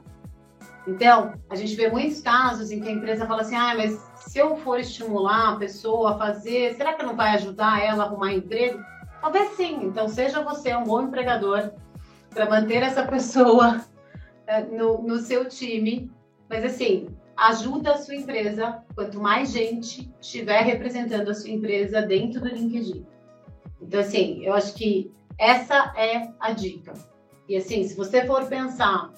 [0.87, 4.39] Então, a gente vê muitos casos em que a empresa fala assim: ah, mas se
[4.39, 8.33] eu for estimular a pessoa a fazer, será que não vai ajudar ela a arrumar
[8.33, 8.83] emprego?
[9.21, 9.83] Talvez sim.
[9.83, 11.71] Então, seja você um bom empregador
[12.31, 13.81] para manter essa pessoa
[14.47, 16.11] eh, no, no seu time.
[16.49, 17.09] Mas, assim,
[17.47, 23.05] ajuda a sua empresa quanto mais gente estiver representando a sua empresa dentro do LinkedIn.
[23.81, 26.93] Então, assim, eu acho que essa é a dica.
[27.49, 29.11] E, assim, se você for pensar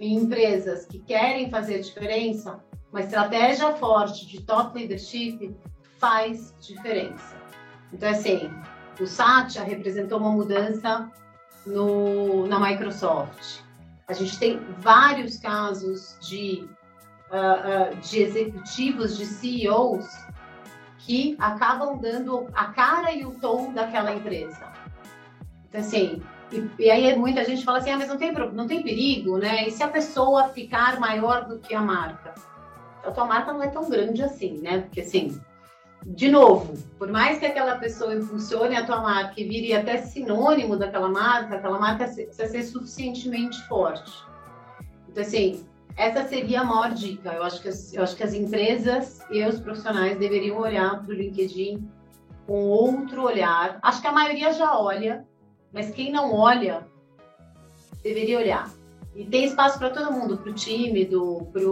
[0.00, 2.58] em empresas que querem fazer diferença,
[2.90, 5.54] uma estratégia forte de top leadership
[5.98, 7.36] faz diferença.
[7.92, 8.50] Então, assim,
[9.00, 11.10] o Satya representou uma mudança
[11.64, 13.60] no, na Microsoft.
[14.08, 16.68] A gente tem vários casos de,
[17.30, 20.06] uh, uh, de executivos, de CEOs,
[20.98, 24.70] que acabam dando a cara e o tom daquela empresa.
[25.68, 28.82] Então, assim, e, e, aí muita gente fala assim, ah, mas não tem, não tem
[28.82, 29.66] perigo, né?
[29.66, 32.34] E se a pessoa ficar maior do que a marca?
[33.04, 34.80] A tua marca não é tão grande assim, né?
[34.80, 35.40] Porque assim,
[36.04, 40.76] de novo, por mais que aquela pessoa impulsione a tua marca e vire até sinônimo
[40.76, 44.12] daquela marca, aquela marca precisa ser suficientemente forte.
[45.08, 45.64] Então, assim,
[45.96, 47.32] essa seria a maior dica.
[47.32, 51.10] Eu acho que as, eu acho que as empresas e os profissionais deveriam olhar para
[51.10, 51.88] o LinkedIn
[52.46, 53.78] com outro olhar.
[53.82, 55.26] Acho que a maioria já olha,
[55.72, 56.86] mas quem não olha,
[58.02, 58.70] deveria olhar.
[59.14, 61.62] E tem espaço para todo mundo, para o tímido, para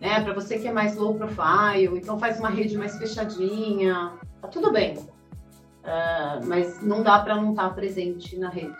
[0.00, 4.48] né, para você que é mais low profile, então faz uma rede mais fechadinha, tá
[4.48, 4.96] tudo bem.
[4.98, 8.76] Uh, mas não dá para não estar tá presente na rede.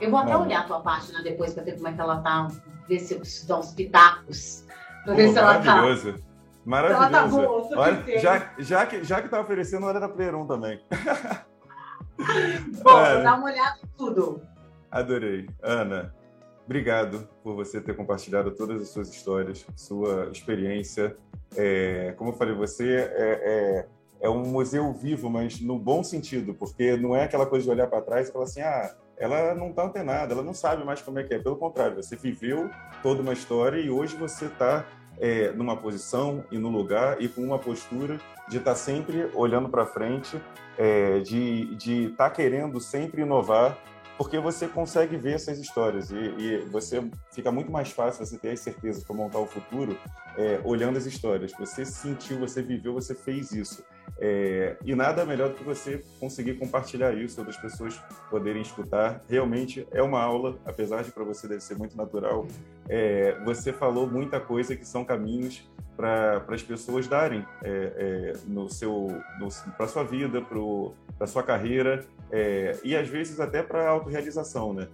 [0.00, 2.48] Eu vou até olhar a tua página depois para ver como é que ela tá,
[2.88, 4.64] ver se eu preciso dar uns pitacos,
[5.04, 5.76] para ver se ela tá.
[5.76, 6.14] Maravilhoso.
[6.64, 7.04] Maravilhoso.
[7.04, 10.46] Ela tá boa, Olha, já, já, que, já que tá oferecendo, hora da Player 1
[10.46, 10.80] também.
[12.82, 13.22] Bom, é.
[13.22, 14.40] dá uma olhada em tudo.
[14.90, 15.48] Adorei.
[15.62, 16.14] Ana,
[16.64, 21.16] obrigado por você ter compartilhado todas as suas histórias, sua experiência.
[21.56, 23.86] É, como eu falei, você é, é,
[24.22, 27.88] é, um museu vivo, mas no bom sentido, porque não é aquela coisa de olhar
[27.88, 31.18] para trás e falar assim, ah, ela não está antenada, ela não sabe mais como
[31.18, 31.38] é que é.
[31.38, 32.70] Pelo contrário, você viveu
[33.02, 34.84] toda uma história e hoje você está
[35.18, 38.18] é, numa posição e no lugar e com uma postura
[38.48, 40.40] de estar tá sempre olhando para frente,
[40.76, 43.78] é, de estar tá querendo sempre inovar,
[44.16, 48.50] porque você consegue ver essas histórias e, e, você fica muito mais fácil você ter
[48.50, 49.98] as certezas para montar o futuro
[50.36, 51.52] é, olhando as histórias.
[51.58, 53.84] Você sentiu, você viveu, você fez isso.
[54.18, 58.00] É, e nada melhor do que você conseguir compartilhar isso, outras pessoas
[58.30, 59.22] poderem escutar.
[59.28, 62.46] Realmente é uma aula, apesar de para você deve ser muito natural.
[62.88, 68.68] É, você falou muita coisa que são caminhos para as pessoas darem é, é no
[68.68, 69.08] seu
[69.76, 74.88] para sua vida, para sua carreira é, e às vezes até para a autorrealização, né?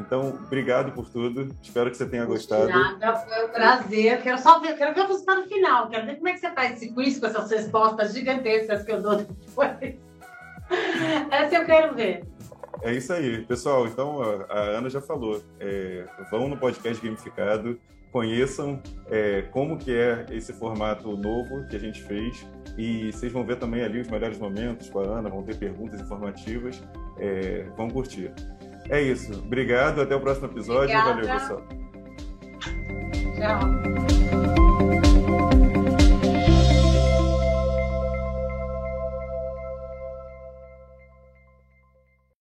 [0.00, 1.54] Então, obrigado por tudo.
[1.62, 2.68] Espero que você tenha gostado.
[2.68, 4.22] Nada, foi um prazer.
[4.22, 5.88] Quero só ver, quero ver o resultado final.
[5.88, 9.02] Quero ver como é que você faz esse quiz com essas respostas gigantescas que eu
[9.02, 9.98] dou depois.
[11.30, 12.24] Essa eu quero ver.
[12.82, 13.44] É isso aí.
[13.44, 15.42] Pessoal, então a Ana já falou.
[15.58, 17.78] É, vão no podcast gamificado,
[18.10, 22.46] conheçam é, como que é esse formato novo que a gente fez
[22.78, 26.00] e vocês vão ver também ali os melhores momentos com a Ana, vão ter perguntas
[26.00, 26.82] informativas,
[27.18, 28.32] é, vão curtir.
[28.90, 29.32] É isso.
[29.38, 30.02] Obrigado.
[30.02, 30.96] Até o próximo episódio.
[30.98, 31.22] Obrigada.
[31.22, 31.62] Valeu, pessoal.
[33.36, 34.09] Tchau.